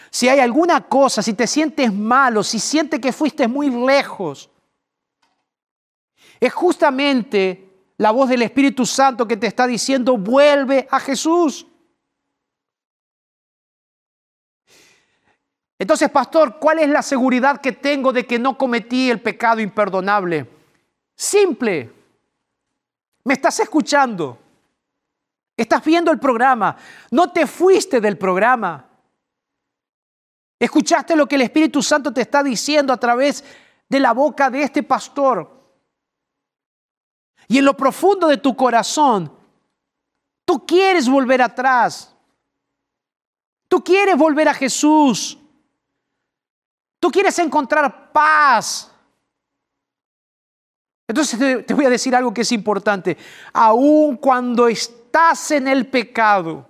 si 0.10 0.30
hay 0.30 0.40
alguna 0.40 0.82
cosa, 0.82 1.22
si 1.22 1.34
te 1.34 1.46
sientes 1.46 1.92
malo, 1.92 2.42
si 2.44 2.60
sientes 2.60 3.00
que 3.00 3.12
fuiste 3.12 3.48
muy 3.48 3.70
lejos, 3.70 4.50
es 6.40 6.54
justamente 6.54 7.66
la 7.98 8.12
voz 8.12 8.30
del 8.30 8.42
Espíritu 8.42 8.86
Santo 8.86 9.28
que 9.28 9.38
te 9.38 9.48
está 9.48 9.68
diciendo, 9.68 10.18
vuelve 10.18 10.88
a 10.90 11.00
Jesús. 11.00 11.68
Entonces, 15.78 16.10
pastor, 16.10 16.58
¿cuál 16.60 16.80
es 16.80 16.90
la 16.90 17.02
seguridad 17.02 17.60
que 17.60 17.74
tengo 17.74 18.14
de 18.14 18.26
que 18.26 18.40
no 18.40 18.58
cometí 18.58 19.10
el 19.10 19.22
pecado 19.22 19.60
imperdonable? 19.60 20.50
Simple. 21.16 21.95
¿Me 23.26 23.34
estás 23.36 23.60
escuchando? 23.60 24.40
¿Estás 25.58 25.84
viendo 25.84 26.12
el 26.12 26.20
programa? 26.20 26.78
No 27.12 27.32
te 27.32 27.46
fuiste 27.46 28.00
del 28.00 28.18
programa. 28.18 28.90
Escuchaste 30.58 31.16
lo 31.16 31.28
que 31.28 31.36
el 31.36 31.42
Espíritu 31.42 31.84
Santo 31.84 32.14
te 32.14 32.22
está 32.22 32.42
diciendo 32.42 32.94
a 32.94 32.98
través 32.98 33.44
de 33.90 34.00
la 34.00 34.14
boca 34.14 34.50
de 34.50 34.64
este 34.64 34.82
pastor. 34.82 35.52
Y 37.48 37.58
en 37.58 37.66
lo 37.66 37.76
profundo 37.76 38.28
de 38.28 38.38
tu 38.38 38.56
corazón, 38.56 39.32
Tú 40.46 40.64
quieres 40.66 41.10
volver 41.10 41.42
atrás. 41.42 42.16
Tú 43.68 43.84
quieres 43.84 44.16
volver 44.16 44.48
a 44.48 44.54
Jesús. 44.54 45.38
Tú 47.00 47.10
quieres 47.10 47.38
encontrar 47.40 48.12
paz. 48.14 48.92
Entonces 51.08 51.66
te, 51.66 51.74
voy 51.74 51.86
a 51.86 51.90
decir 51.90 52.16
algo 52.16 52.34
que 52.34 52.42
es 52.42 52.52
importante. 52.52 53.18
Aun 53.54 54.18
cuando 54.18 54.68
estás 54.68 55.52
en 55.52 55.68
el 55.68 55.88
pecado, 55.88 56.68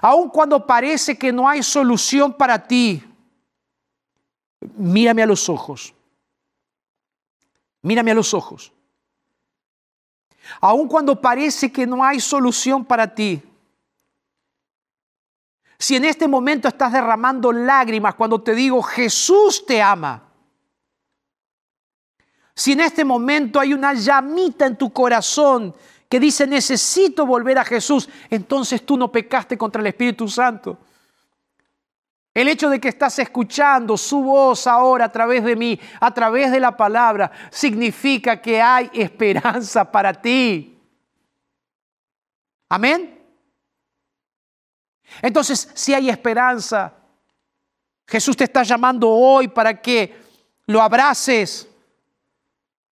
aun 0.00 0.28
cuando 0.28 0.66
parece 0.66 1.18
que 1.18 1.32
no 1.32 1.48
hay 1.48 1.62
solución 1.62 2.32
para 2.32 2.66
ti, 2.66 3.02
mírame 4.76 5.22
a 5.22 5.26
los 5.26 5.48
ojos. 5.48 5.94
Mírame 7.82 8.12
a 8.12 8.14
los 8.14 8.34
ojos. 8.34 8.72
Aun 10.60 10.86
cuando 10.86 11.20
parece 11.20 11.72
que 11.72 11.86
no 11.86 12.04
hay 12.04 12.20
solución 12.20 12.84
para 12.84 13.14
ti, 13.14 13.42
si 15.78 15.96
en 15.96 16.04
este 16.04 16.28
momento 16.28 16.68
estás 16.68 16.92
derramando 16.92 17.50
lágrimas 17.52 18.14
cuando 18.14 18.42
te 18.42 18.54
digo 18.54 18.82
Jesús 18.82 19.64
te 19.64 19.80
ama, 19.80 20.29
si 22.60 22.72
en 22.72 22.80
este 22.80 23.06
momento 23.06 23.58
hay 23.58 23.72
una 23.72 23.94
llamita 23.94 24.66
en 24.66 24.76
tu 24.76 24.92
corazón 24.92 25.74
que 26.10 26.20
dice 26.20 26.46
necesito 26.46 27.24
volver 27.24 27.56
a 27.56 27.64
Jesús, 27.64 28.06
entonces 28.28 28.84
tú 28.84 28.98
no 28.98 29.10
pecaste 29.10 29.56
contra 29.56 29.80
el 29.80 29.86
Espíritu 29.86 30.28
Santo. 30.28 30.76
El 32.34 32.48
hecho 32.48 32.68
de 32.68 32.78
que 32.78 32.88
estás 32.88 33.18
escuchando 33.18 33.96
su 33.96 34.22
voz 34.22 34.66
ahora 34.66 35.06
a 35.06 35.10
través 35.10 35.42
de 35.42 35.56
mí, 35.56 35.80
a 36.00 36.12
través 36.12 36.52
de 36.52 36.60
la 36.60 36.76
palabra, 36.76 37.32
significa 37.50 38.42
que 38.42 38.60
hay 38.60 38.90
esperanza 38.92 39.90
para 39.90 40.12
ti. 40.12 40.78
Amén. 42.68 43.24
Entonces, 45.22 45.70
si 45.72 45.94
hay 45.94 46.10
esperanza, 46.10 46.92
Jesús 48.06 48.36
te 48.36 48.44
está 48.44 48.64
llamando 48.64 49.08
hoy 49.08 49.48
para 49.48 49.80
que 49.80 50.14
lo 50.66 50.82
abraces 50.82 51.69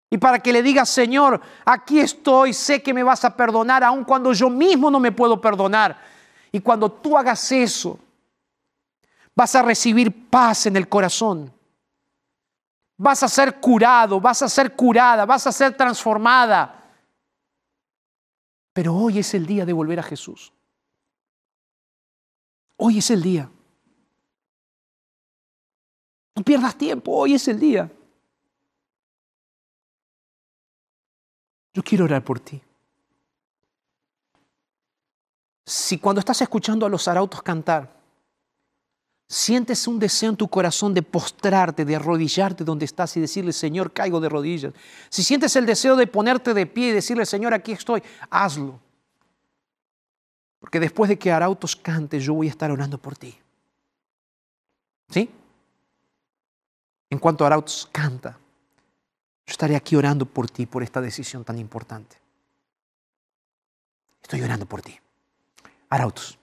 y 0.08 0.18
para 0.18 0.38
que 0.38 0.52
le 0.52 0.62
digas, 0.62 0.88
Señor, 0.88 1.40
aquí 1.64 1.98
estoy, 1.98 2.52
sé 2.52 2.82
que 2.82 2.94
me 2.94 3.02
vas 3.02 3.24
a 3.24 3.36
perdonar, 3.36 3.82
aun 3.82 4.04
cuando 4.04 4.32
yo 4.32 4.48
mismo 4.48 4.90
no 4.90 5.00
me 5.00 5.10
puedo 5.10 5.40
perdonar. 5.40 5.98
Y 6.52 6.60
cuando 6.60 6.90
tú 6.90 7.18
hagas 7.18 7.50
eso, 7.50 7.98
vas 9.34 9.54
a 9.56 9.62
recibir 9.62 10.30
paz 10.30 10.66
en 10.66 10.76
el 10.76 10.88
corazón. 10.88 11.52
Vas 12.96 13.22
a 13.24 13.28
ser 13.28 13.60
curado, 13.60 14.20
vas 14.20 14.42
a 14.42 14.48
ser 14.48 14.74
curada, 14.74 15.26
vas 15.26 15.46
a 15.46 15.52
ser 15.52 15.76
transformada. 15.76 16.84
Pero 18.72 18.94
hoy 18.94 19.18
es 19.18 19.34
el 19.34 19.44
día 19.44 19.66
de 19.66 19.72
volver 19.72 19.98
a 19.98 20.04
Jesús. 20.04 20.52
Hoy 22.76 22.98
es 22.98 23.10
el 23.10 23.22
día. 23.22 23.50
No 26.36 26.42
pierdas 26.42 26.76
tiempo, 26.76 27.12
hoy 27.12 27.34
es 27.34 27.48
el 27.48 27.58
día. 27.58 27.90
Yo 31.76 31.82
quiero 31.82 32.06
orar 32.06 32.24
por 32.24 32.40
ti. 32.40 32.58
Si 35.66 35.98
cuando 35.98 36.20
estás 36.20 36.40
escuchando 36.40 36.86
a 36.86 36.88
los 36.88 37.06
arautos 37.06 37.42
cantar, 37.42 37.94
sientes 39.28 39.86
un 39.86 39.98
deseo 39.98 40.30
en 40.30 40.36
tu 40.38 40.48
corazón 40.48 40.94
de 40.94 41.02
postrarte, 41.02 41.84
de 41.84 41.96
arrodillarte 41.96 42.64
donde 42.64 42.86
estás 42.86 43.14
y 43.18 43.20
decirle, 43.20 43.52
Señor, 43.52 43.92
caigo 43.92 44.20
de 44.20 44.30
rodillas. 44.30 44.72
Si 45.10 45.22
sientes 45.22 45.54
el 45.54 45.66
deseo 45.66 45.96
de 45.96 46.06
ponerte 46.06 46.54
de 46.54 46.64
pie 46.64 46.88
y 46.88 46.92
decirle, 46.92 47.26
Señor, 47.26 47.52
aquí 47.52 47.72
estoy, 47.72 48.02
hazlo. 48.30 48.80
Porque 50.58 50.80
después 50.80 51.10
de 51.10 51.18
que 51.18 51.30
Arautos 51.30 51.76
cante, 51.76 52.18
yo 52.20 52.32
voy 52.32 52.46
a 52.46 52.52
estar 52.52 52.70
orando 52.70 52.96
por 52.96 53.18
ti. 53.18 53.38
¿Sí? 55.10 55.28
En 57.10 57.18
cuanto 57.18 57.44
Arautos 57.44 57.86
canta, 57.92 58.38
yo 59.46 59.52
estaré 59.52 59.76
aquí 59.76 59.94
orando 59.94 60.26
por 60.26 60.50
ti, 60.50 60.66
por 60.66 60.82
esta 60.82 61.00
decisión 61.00 61.44
tan 61.44 61.58
importante. 61.58 62.16
Estoy 64.22 64.42
orando 64.42 64.66
por 64.66 64.82
ti. 64.82 64.98
Arautos. 65.88 66.36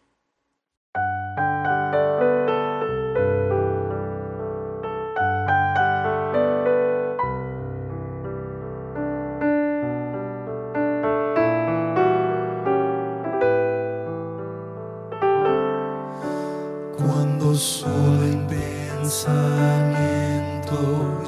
Cuando 16.97 17.53
solo 17.53 18.23
en 18.23 18.47
pensamiento 18.47 19.43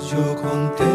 yo 0.09 0.35
contemplo 0.41 0.94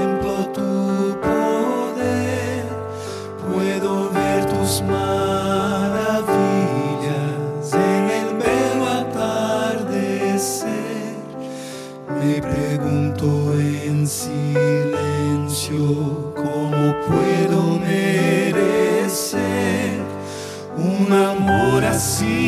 amor 22.00 22.39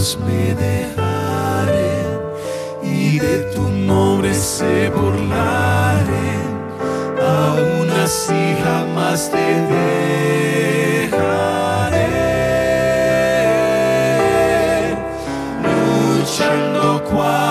me 0.00 0.54
dejaren 0.54 2.06
y 2.82 3.18
de 3.18 3.40
tu 3.54 3.68
nombre 3.68 4.32
se 4.32 4.88
burlaren, 4.88 6.48
aún 7.20 7.90
así 8.02 8.56
jamás 8.64 9.30
te 9.30 9.46
dejaré. 11.06 11.26
Luchando 15.62 17.04
cual 17.04 17.49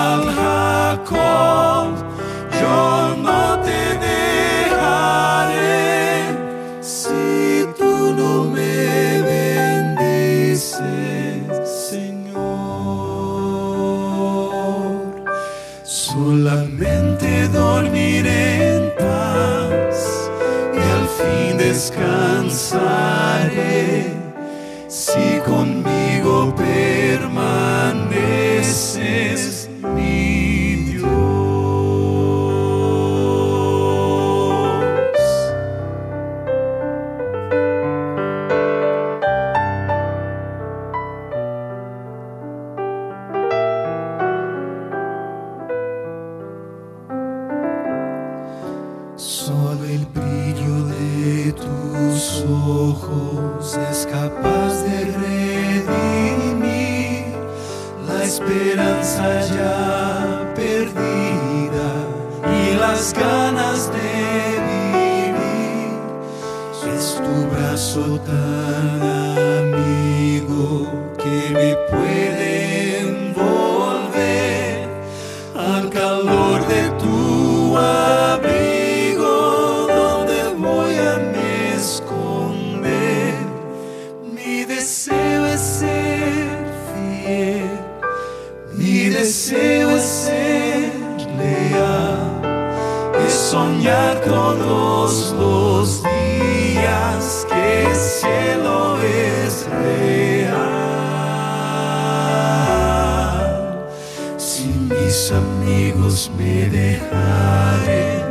amigos 106.10 106.30
me 106.36 106.68
dejaren 106.68 108.24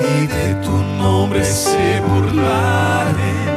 y 0.00 0.26
de 0.26 0.54
tu 0.62 0.70
nombre 0.70 1.42
se 1.42 2.00
burlaren, 2.00 3.48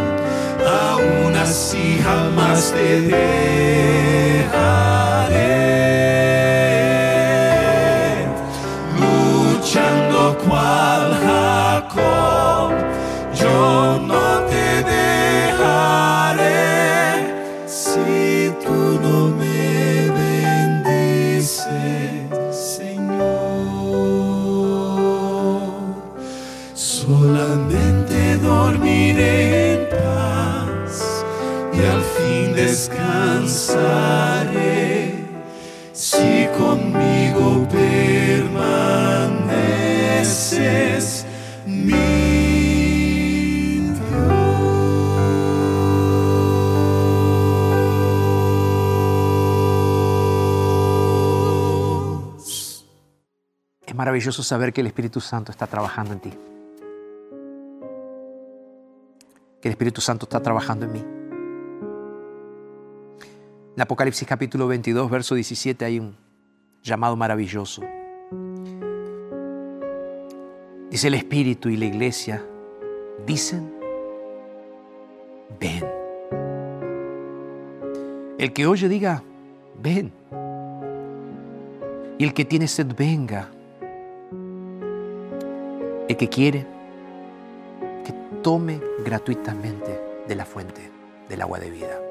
aún 0.65 1.35
así 1.35 1.99
jamás 2.01 2.71
te 2.71 3.01
dejaré. 3.01 4.20
Maravilloso 54.21 54.43
saber 54.43 54.71
que 54.71 54.81
el 54.81 54.87
Espíritu 54.87 55.19
Santo 55.19 55.51
está 55.51 55.65
trabajando 55.65 56.13
en 56.13 56.19
ti. 56.19 56.29
Que 59.59 59.67
el 59.67 59.71
Espíritu 59.71 59.99
Santo 59.99 60.25
está 60.27 60.39
trabajando 60.39 60.85
en 60.85 60.91
mí. 60.91 61.03
En 63.75 63.81
Apocalipsis 63.81 64.27
capítulo 64.27 64.67
22, 64.67 65.09
verso 65.09 65.33
17 65.33 65.85
hay 65.85 65.99
un 65.99 66.15
llamado 66.83 67.15
maravilloso. 67.15 67.81
Dice 70.91 71.07
el 71.07 71.15
Espíritu 71.15 71.69
y 71.69 71.77
la 71.77 71.85
iglesia, 71.85 72.45
dicen, 73.25 73.73
ven. 75.59 75.83
El 78.37 78.53
que 78.53 78.67
oye 78.67 78.87
diga, 78.87 79.23
ven. 79.81 80.11
Y 82.19 82.23
el 82.23 82.35
que 82.35 82.45
tiene 82.45 82.67
sed, 82.67 82.93
venga. 82.95 83.49
El 86.11 86.17
que 86.17 86.27
quiere, 86.27 86.67
que 88.03 88.11
tome 88.43 88.81
gratuitamente 89.05 89.97
de 90.27 90.35
la 90.35 90.43
fuente 90.43 90.91
del 91.29 91.41
agua 91.41 91.57
de 91.57 91.69
vida. 91.69 92.01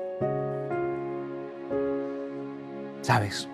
¿Sabes? 3.02 3.46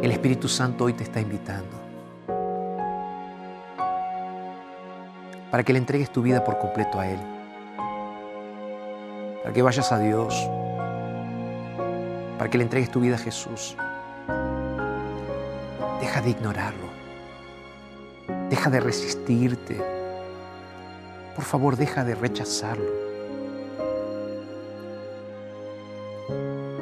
El 0.00 0.10
Espíritu 0.10 0.48
Santo 0.48 0.84
hoy 0.84 0.94
te 0.94 1.04
está 1.04 1.20
invitando 1.20 1.76
para 5.50 5.62
que 5.62 5.74
le 5.74 5.78
entregues 5.78 6.10
tu 6.10 6.22
vida 6.22 6.42
por 6.42 6.58
completo 6.58 6.98
a 6.98 7.08
Él, 7.08 7.20
para 9.42 9.52
que 9.52 9.60
vayas 9.60 9.92
a 9.92 9.98
Dios, 9.98 10.48
para 12.38 12.48
que 12.48 12.56
le 12.56 12.64
entregues 12.64 12.90
tu 12.90 13.00
vida 13.00 13.16
a 13.16 13.18
Jesús. 13.18 13.76
Deja 16.00 16.22
de 16.22 16.30
ignorarlo, 16.30 16.87
deja 18.50 18.70
de 18.70 18.80
resistirte, 18.80 19.80
por 21.34 21.44
favor 21.44 21.76
deja 21.76 22.04
de 22.04 22.14
rechazarlo. 22.14 23.08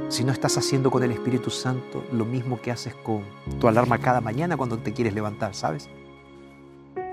si 0.09 0.25
no 0.25 0.33
estás 0.33 0.57
haciendo 0.57 0.91
con 0.91 1.03
el 1.03 1.11
Espíritu 1.11 1.51
Santo 1.51 2.05
lo 2.12 2.25
mismo 2.25 2.61
que 2.61 2.71
haces 2.71 2.95
con 2.95 3.23
tu 3.61 3.69
alarma 3.69 3.99
cada 3.99 4.21
mañana 4.21 4.57
cuando 4.57 4.79
te 4.79 4.93
quieres 4.93 5.14
levantar, 5.14 5.55
¿sabes? 5.55 5.89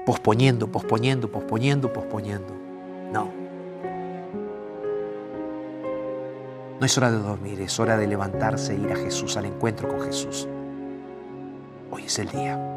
Posponiendo, 0.05 0.67
posponiendo, 0.67 1.29
posponiendo, 1.29 1.91
posponiendo. 1.91 2.53
No. 3.11 3.29
No 6.79 6.85
es 6.85 6.97
hora 6.97 7.11
de 7.11 7.17
dormir, 7.17 7.61
es 7.61 7.79
hora 7.79 7.97
de 7.97 8.07
levantarse 8.07 8.73
e 8.73 8.77
ir 8.77 8.91
a 8.91 8.95
Jesús, 8.95 9.37
al 9.37 9.45
encuentro 9.45 9.87
con 9.87 10.01
Jesús. 10.01 10.47
Hoy 11.91 12.03
es 12.03 12.19
el 12.19 12.29
día. 12.29 12.72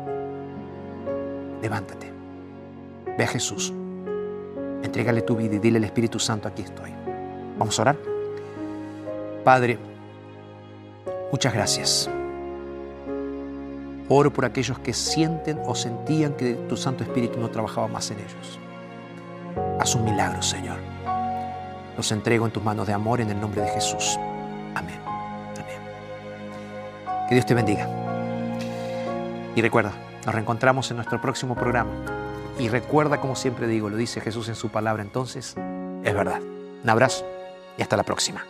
Levántate. 1.63 2.13
Ve 3.17 3.25
a 3.25 3.29
Jesús. 3.29 3.73
Entrégale 4.83 5.23
tu 5.23 5.37
vida 5.37 5.57
y 5.57 5.59
dile 5.59 5.79
al 5.79 5.85
Espíritu 5.85 6.19
Santo, 6.19 6.49
aquí 6.49 6.63
estoy. 6.63 6.93
Vamos 7.59 7.79
a 7.79 7.83
orar. 7.83 7.97
Padre, 9.45 9.79
Muchas 11.33 11.53
gracias. 11.53 12.09
Oro 14.09 14.33
por 14.33 14.45
aquellos 14.45 14.79
que 14.79 14.93
sienten 14.93 15.59
o 15.67 15.75
sentían 15.75 16.35
que 16.35 16.55
tu 16.69 16.77
Santo 16.77 17.03
Espíritu 17.03 17.41
no 17.41 17.51
trabajaba 17.51 17.89
más 17.89 18.11
en 18.13 18.19
ellos. 18.19 18.61
Haz 19.81 19.95
un 19.97 20.05
milagro, 20.05 20.41
Señor. 20.41 20.79
Los 21.97 22.13
entrego 22.13 22.47
en 22.47 22.53
tus 22.53 22.63
manos 22.63 22.87
de 22.87 22.93
amor 22.93 23.21
en 23.21 23.31
el 23.31 23.41
nombre 23.41 23.63
de 23.63 23.69
Jesús. 23.69 24.17
Amén. 24.75 25.01
Amén. 25.05 25.81
Que 27.29 27.35
Dios 27.35 27.47
te 27.47 27.55
bendiga. 27.55 27.89
Y 29.57 29.63
recuerda, 29.63 29.93
nos 30.27 30.35
reencontramos 30.35 30.91
en 30.91 30.97
nuestro 30.97 31.21
próximo 31.21 31.55
programa. 31.55 31.93
Y 32.59 32.69
recuerda, 32.69 33.21
como 33.21 33.37
siempre 33.37 33.69
digo, 33.69 33.89
lo 33.89 33.97
dice 33.97 34.21
Jesús 34.21 34.49
en 34.49 34.57
su 34.57 34.71
palabra, 34.71 35.03
entonces, 35.03 35.55
es 36.03 36.15
verdad. 36.15 36.41
Un 36.83 36.91
abrazo 36.91 37.25
y 37.79 37.83
hasta 37.83 37.97
la 37.97 38.03
próxima. 38.03 38.45